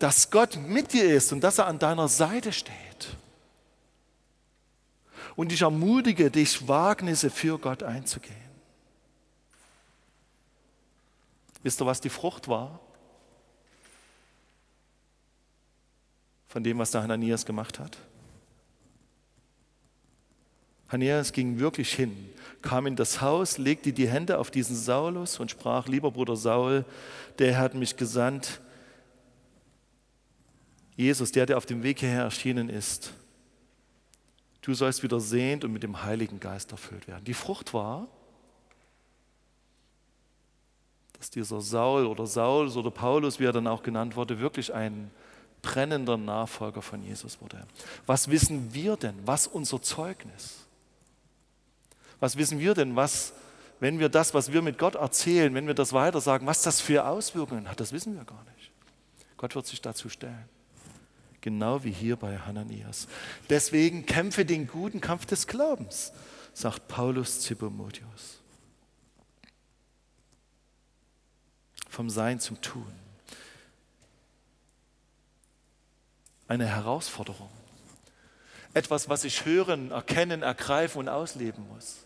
dass 0.02 0.32
Gott 0.32 0.58
mit 0.58 0.94
dir 0.94 1.14
ist 1.14 1.32
und 1.32 1.42
dass 1.42 1.60
er 1.60 1.68
an 1.68 1.78
deiner 1.78 2.08
Seite 2.08 2.52
steht. 2.52 2.76
Und 5.36 5.52
ich 5.52 5.62
ermutige 5.62 6.32
dich, 6.32 6.68
Wagnisse 6.68 7.30
für 7.30 7.60
Gott 7.60 7.84
einzugehen. 7.84 8.36
Wisst 11.62 11.80
ihr, 11.80 11.86
was 11.86 12.02
die 12.02 12.10
Frucht 12.10 12.48
war? 12.48 12.80
Von 16.48 16.64
dem, 16.64 16.80
was 16.80 16.90
der 16.90 17.04
Hananias 17.04 17.46
gemacht 17.46 17.78
hat? 17.78 17.96
Hananias 20.90 21.32
ging 21.32 21.60
wirklich 21.60 21.94
hin, 21.94 22.28
kam 22.64 22.88
in 22.88 22.96
das 22.96 23.22
Haus, 23.22 23.60
legte 23.60 23.94
die 23.94 24.10
Hände 24.10 24.40
auf 24.40 24.50
diesen 24.50 24.76
Saulus 24.76 25.40
und 25.40 25.52
sprach, 25.52 25.88
lieber 25.88 26.10
Bruder 26.10 26.36
Saul, 26.36 26.86
der 27.38 27.60
hat 27.60 27.76
mich 27.76 27.96
gesandt, 27.96 28.62
Jesus, 30.96 31.32
der, 31.32 31.46
der 31.46 31.58
auf 31.58 31.66
dem 31.66 31.84
Weg 31.84 32.00
hierher 32.00 32.24
erschienen 32.24 32.70
ist, 32.70 33.14
du 34.62 34.74
sollst 34.74 35.04
wieder 35.04 35.20
sehend 35.20 35.64
und 35.64 35.74
mit 35.74 35.84
dem 35.84 36.04
Heiligen 36.04 36.40
Geist 36.40 36.72
erfüllt 36.72 37.08
werden. 37.08 37.24
Die 37.26 37.34
Frucht 37.34 37.74
war, 37.74 38.08
dass 41.14 41.30
dieser 41.30 41.62
Saul 41.62 42.06
oder 42.06 42.26
Saulus 42.26 42.76
oder 42.76 42.92
Paulus, 42.92 43.40
wie 43.40 43.46
er 43.46 43.52
dann 43.52 43.68
auch 43.68 43.84
genannt 43.84 44.16
wurde, 44.16 44.40
wirklich 44.40 44.74
ein 44.74 45.12
brennender 45.62 46.18
Nachfolger 46.18 46.82
von 46.82 47.04
Jesus 47.04 47.40
wurde. 47.42 47.66
Was 48.08 48.30
wissen 48.30 48.74
wir 48.74 48.98
denn? 48.98 49.16
Was 49.26 49.46
unser 49.46 49.82
Zeugnis? 49.82 50.66
Was 52.20 52.38
wissen 52.38 52.60
wir 52.60 52.74
denn, 52.74 52.96
was, 52.96 53.34
wenn 53.80 54.00
wir 54.00 54.10
das, 54.10 54.34
was 54.34 54.52
wir 54.52 54.62
mit 54.62 54.78
Gott 54.78 54.96
erzählen, 54.96 55.54
wenn 55.54 55.68
wir 55.68 55.74
das 55.74 55.94
weiter 55.94 56.22
sagen, 56.22 56.48
was 56.48 56.64
das 56.64 56.82
für 56.82 57.06
Auswirkungen 57.06 57.70
hat? 57.70 57.80
Das 57.80 57.92
wissen 57.92 58.16
wir 58.16 58.24
gar 58.24 58.44
nicht. 58.56 58.72
Gott 59.38 59.56
wird 59.56 59.66
sich 59.68 59.82
dazu 59.82 60.10
stellen. 60.10 60.50
Genau 61.42 61.84
wie 61.84 61.92
hier 61.92 62.16
bei 62.16 62.38
Hananias. 62.38 63.08
Deswegen 63.50 64.06
kämpfe 64.06 64.46
den 64.46 64.68
guten 64.68 65.02
Kampf 65.02 65.26
des 65.26 65.48
Glaubens, 65.48 66.14
sagt 66.54 66.88
Paulus 66.88 67.40
Timotheus. 67.40 68.42
vom 71.92 72.10
Sein 72.10 72.40
zum 72.40 72.60
Tun. 72.62 72.92
Eine 76.48 76.66
Herausforderung. 76.66 77.50
Etwas, 78.74 79.10
was 79.10 79.26
ich 79.26 79.46
hören, 79.46 79.92
erkennen, 79.92 80.42
ergreifen 80.42 81.00
und 81.00 81.10
ausleben 81.10 81.68
muss. 81.68 81.98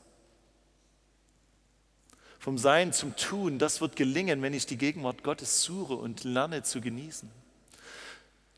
Vom 2.40 2.58
Sein 2.58 2.94
zum 2.94 3.16
Tun, 3.16 3.60
das 3.60 3.80
wird 3.80 3.96
gelingen, 3.96 4.42
wenn 4.42 4.54
ich 4.54 4.66
die 4.66 4.78
Gegenwart 4.78 5.24
Gottes 5.24 5.64
suche 5.64 5.96
und 5.96 6.24
lerne 6.24 6.64
zu 6.64 6.82
genießen. 6.82 7.30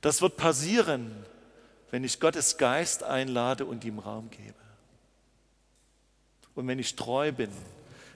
Das 0.08 0.22
wird 0.22 0.38
passieren, 0.38 1.12
wenn 1.92 2.06
ich 2.06 2.22
Gottes 2.22 2.56
Geist 2.56 3.04
einlade 3.04 3.66
und 3.66 3.84
ihm 3.84 4.00
Raum 4.00 4.30
gebe. 4.30 4.56
Und 6.56 6.66
wenn 6.66 6.80
ich 6.80 6.96
treu 6.96 7.34
bin 7.34 7.52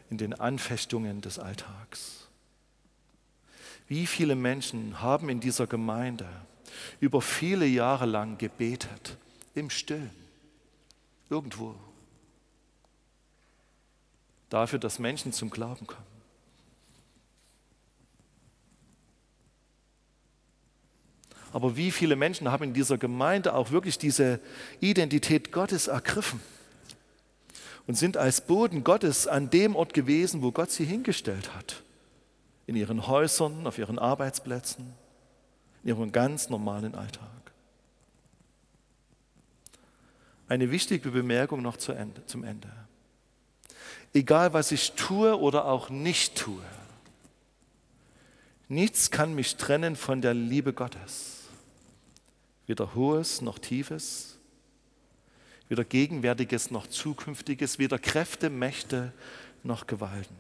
in 0.10 0.18
den 0.18 0.34
Anfechtungen 0.34 1.20
des 1.20 1.38
Alltags. 1.38 2.30
Wie 3.90 4.08
viele 4.08 4.36
Menschen 4.36 5.02
haben 5.02 5.28
in 5.28 5.42
dieser 5.42 5.68
Gemeinde 5.68 6.30
über 7.02 7.22
viele 7.22 7.66
Jahre 7.66 8.06
lang 8.06 8.38
gebetet, 8.38 9.18
im 9.54 9.70
Stillen, 9.70 10.16
irgendwo, 11.30 11.76
dafür, 14.48 14.80
dass 14.80 14.98
Menschen 14.98 15.34
zum 15.34 15.50
Glauben 15.50 15.86
kommen. 15.86 16.11
Aber 21.52 21.76
wie 21.76 21.92
viele 21.92 22.16
Menschen 22.16 22.52
haben 22.52 22.64
in 22.64 22.74
dieser 22.74 22.98
Gemeinde 22.98 23.54
auch 23.54 23.72
wirklich 23.72 23.98
diese 23.98 24.40
Identität 24.80 25.52
Gottes 25.52 25.88
ergriffen 25.88 26.40
und 27.88 27.96
sind 27.96 28.18
als 28.18 28.42
Boden 28.42 28.84
Gottes 28.84 29.28
an 29.28 29.50
dem 29.50 29.76
Ort 29.76 29.94
gewesen, 29.94 30.42
wo 30.42 30.52
Gott 30.52 30.72
sie 30.72 30.86
hingestellt 30.86 31.54
hat? 31.56 31.84
in 32.72 32.78
ihren 32.78 33.06
Häusern, 33.06 33.68
auf 33.68 33.78
ihren 33.78 34.00
Arbeitsplätzen, 34.00 34.94
in 35.84 35.90
ihrem 35.90 36.12
ganz 36.14 36.50
normalen 36.50 36.96
Alltag. 36.96 37.28
Eine 40.48 40.72
wichtige 40.72 41.12
Bemerkung 41.12 41.62
noch 41.62 41.76
zum 41.76 41.96
Ende. 41.98 42.72
Egal 44.14 44.54
was 44.54 44.72
ich 44.72 44.94
tue 44.94 45.38
oder 45.38 45.66
auch 45.66 45.90
nicht 45.90 46.38
tue, 46.38 46.64
nichts 48.70 49.12
kann 49.12 49.34
mich 49.34 49.58
trennen 49.58 49.98
von 49.98 50.22
der 50.22 50.34
Liebe 50.34 50.72
Gottes. 50.72 51.41
Weder 52.72 52.96
hohes 52.96 53.42
noch 53.42 53.60
tiefes, 53.60 54.38
weder 55.68 55.84
gegenwärtiges 55.84 56.72
noch 56.72 56.88
zukünftiges, 56.88 57.80
weder 57.80 58.00
Kräfte, 58.00 58.50
Mächte 58.50 59.12
noch 59.62 59.88
Gewalten. 59.88 60.38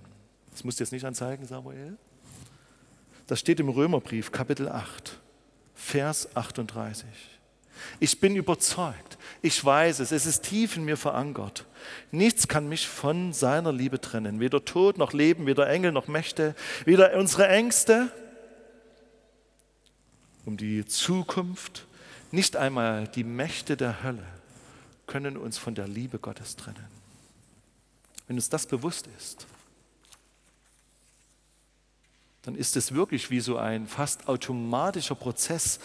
Das 0.49 0.63
musst 0.63 0.79
du 0.79 0.85
jetzt 0.85 0.93
nicht 0.93 1.03
anzeigen, 1.03 1.45
Samuel. 1.45 1.97
Das 3.27 3.41
steht 3.41 3.59
im 3.59 3.67
Römerbrief, 3.67 4.31
Kapitel 4.31 4.69
8, 4.69 5.19
Vers 5.75 6.33
38. 6.33 7.05
Ich 7.99 8.17
bin 8.21 8.37
überzeugt, 8.37 9.17
ich 9.41 9.65
weiß 9.65 9.99
es, 9.99 10.13
es 10.13 10.25
ist 10.25 10.43
tief 10.43 10.77
in 10.77 10.85
mir 10.85 10.95
verankert. 10.95 11.65
Nichts 12.11 12.47
kann 12.47 12.69
mich 12.69 12.87
von 12.87 13.33
seiner 13.33 13.73
Liebe 13.73 13.99
trennen, 13.99 14.39
weder 14.39 14.63
Tod 14.63 14.97
noch 14.97 15.11
Leben, 15.11 15.47
weder 15.47 15.69
Engel 15.69 15.91
noch 15.91 16.07
Mächte, 16.07 16.55
weder 16.85 17.13
unsere 17.17 17.49
Ängste 17.49 18.09
um 20.45 20.55
die 20.55 20.85
Zukunft, 20.85 21.87
nicht 22.31 22.55
einmal 22.55 23.07
die 23.07 23.23
Mächte 23.23 23.77
der 23.77 24.03
Hölle 24.03 24.25
können 25.07 25.37
uns 25.37 25.57
von 25.57 25.75
der 25.75 25.87
Liebe 25.87 26.19
Gottes 26.19 26.55
trennen. 26.55 26.87
Wenn 28.27 28.37
uns 28.37 28.49
das 28.49 28.65
bewusst 28.65 29.07
ist, 29.17 29.45
dann 32.43 32.55
ist 32.55 32.75
es 32.75 32.93
wirklich 32.93 33.29
wie 33.29 33.39
so 33.39 33.57
ein 33.57 33.87
fast 33.87 34.27
automatischer 34.27 35.15
Prozess, 35.15 35.79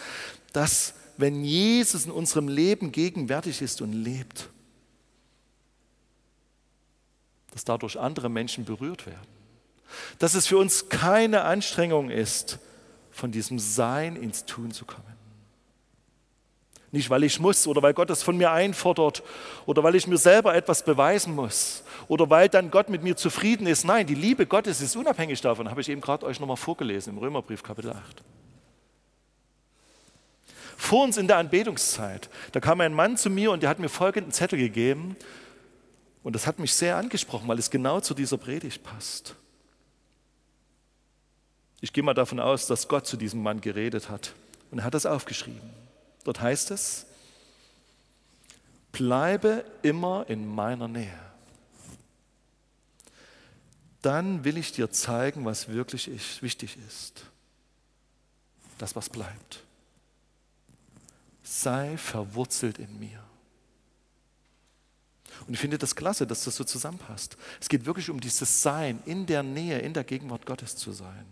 dass 0.53 0.93
wenn 1.17 1.43
Jesus 1.43 2.05
in 2.05 2.11
unserem 2.11 2.47
Leben 2.47 2.91
gegenwärtig 2.91 3.61
ist 3.61 3.81
und 3.81 3.93
lebt, 3.93 4.49
dass 7.51 7.63
dadurch 7.65 7.99
andere 7.99 8.29
Menschen 8.29 8.65
berührt 8.65 9.05
werden. 9.07 9.27
Dass 10.19 10.35
es 10.35 10.47
für 10.47 10.57
uns 10.57 10.89
keine 10.89 11.43
Anstrengung 11.43 12.09
ist, 12.09 12.59
von 13.11 13.31
diesem 13.31 13.57
Sein 13.57 14.15
ins 14.15 14.45
Tun 14.45 14.71
zu 14.71 14.85
kommen. 14.85 15.16
Nicht, 16.91 17.09
weil 17.09 17.23
ich 17.23 17.39
muss 17.39 17.67
oder 17.67 17.81
weil 17.81 17.93
Gott 17.93 18.09
es 18.09 18.23
von 18.23 18.37
mir 18.37 18.51
einfordert 18.51 19.21
oder 19.65 19.83
weil 19.83 19.95
ich 19.95 20.07
mir 20.07 20.17
selber 20.17 20.55
etwas 20.55 20.85
beweisen 20.85 21.35
muss 21.35 21.83
oder 22.07 22.29
weil 22.29 22.47
dann 22.47 22.71
Gott 22.71 22.89
mit 22.89 23.03
mir 23.03 23.17
zufrieden 23.17 23.67
ist. 23.67 23.83
Nein, 23.83 24.07
die 24.07 24.15
Liebe 24.15 24.45
Gottes 24.45 24.79
ist 24.79 24.95
unabhängig 24.95 25.41
davon, 25.41 25.69
habe 25.69 25.81
ich 25.81 25.89
eben 25.89 25.99
gerade 25.99 26.25
euch 26.25 26.39
nochmal 26.39 26.55
vorgelesen 26.55 27.13
im 27.13 27.19
Römerbrief 27.19 27.61
Kapitel 27.61 27.91
8. 27.91 28.23
Vor 30.77 31.03
uns 31.03 31.17
in 31.17 31.27
der 31.27 31.37
Anbetungszeit, 31.37 32.29
da 32.53 32.61
kam 32.61 32.79
ein 32.79 32.93
Mann 32.93 33.17
zu 33.17 33.29
mir 33.29 33.51
und 33.51 33.63
der 33.63 33.69
hat 33.69 33.79
mir 33.79 33.89
folgenden 33.89 34.31
Zettel 34.31 34.57
gegeben 34.57 35.17
und 36.23 36.33
das 36.33 36.47
hat 36.47 36.59
mich 36.59 36.73
sehr 36.73 36.95
angesprochen, 36.95 37.49
weil 37.49 37.59
es 37.59 37.69
genau 37.69 37.99
zu 37.99 38.13
dieser 38.13 38.37
Predigt 38.37 38.83
passt. 38.83 39.35
Ich 41.81 41.91
gehe 41.91 42.03
mal 42.03 42.13
davon 42.13 42.39
aus, 42.39 42.65
dass 42.67 42.87
Gott 42.87 43.05
zu 43.05 43.17
diesem 43.17 43.43
Mann 43.43 43.59
geredet 43.59 44.09
hat 44.09 44.33
und 44.71 44.79
er 44.79 44.83
hat 44.85 44.93
das 44.93 45.05
aufgeschrieben. 45.05 45.86
Dort 46.27 46.41
heißt 46.41 46.71
es, 46.71 47.05
bleibe 48.91 49.63
immer 49.81 50.25
in 50.27 50.45
meiner 50.45 50.89
Nähe. 50.89 51.17
Dann 54.01 54.43
will 54.43 54.57
ich 54.57 54.73
dir 54.73 54.91
zeigen, 54.91 55.45
was 55.45 55.69
wirklich 55.69 56.11
wichtig 56.41 56.77
ist. 56.85 57.23
Das, 58.77 58.93
was 58.93 59.07
bleibt. 59.07 59.63
Sei 61.43 61.95
verwurzelt 61.97 62.77
in 62.77 62.99
mir. 62.99 63.23
Und 65.47 65.53
ich 65.53 65.61
finde 65.61 65.77
das 65.77 65.95
klasse, 65.95 66.27
dass 66.27 66.43
das 66.43 66.57
so 66.57 66.65
zusammenpasst. 66.65 67.37
Es 67.61 67.69
geht 67.69 67.85
wirklich 67.85 68.09
um 68.09 68.19
dieses 68.19 68.61
Sein, 68.61 69.01
in 69.05 69.25
der 69.27 69.43
Nähe, 69.43 69.79
in 69.79 69.93
der 69.93 70.03
Gegenwart 70.03 70.45
Gottes 70.45 70.75
zu 70.75 70.91
sein. 70.91 71.25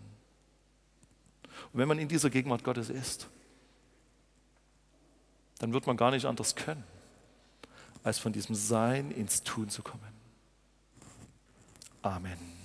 Und 1.74 1.80
wenn 1.80 1.86
man 1.86 1.98
in 1.98 2.08
dieser 2.08 2.30
Gegenwart 2.30 2.64
Gottes 2.64 2.88
ist, 2.88 3.28
dann 5.58 5.72
wird 5.72 5.86
man 5.86 5.96
gar 5.96 6.10
nicht 6.10 6.26
anders 6.26 6.54
können, 6.54 6.84
als 8.02 8.18
von 8.18 8.32
diesem 8.32 8.54
Sein 8.54 9.10
ins 9.10 9.42
Tun 9.42 9.68
zu 9.68 9.82
kommen. 9.82 10.02
Amen. 12.02 12.55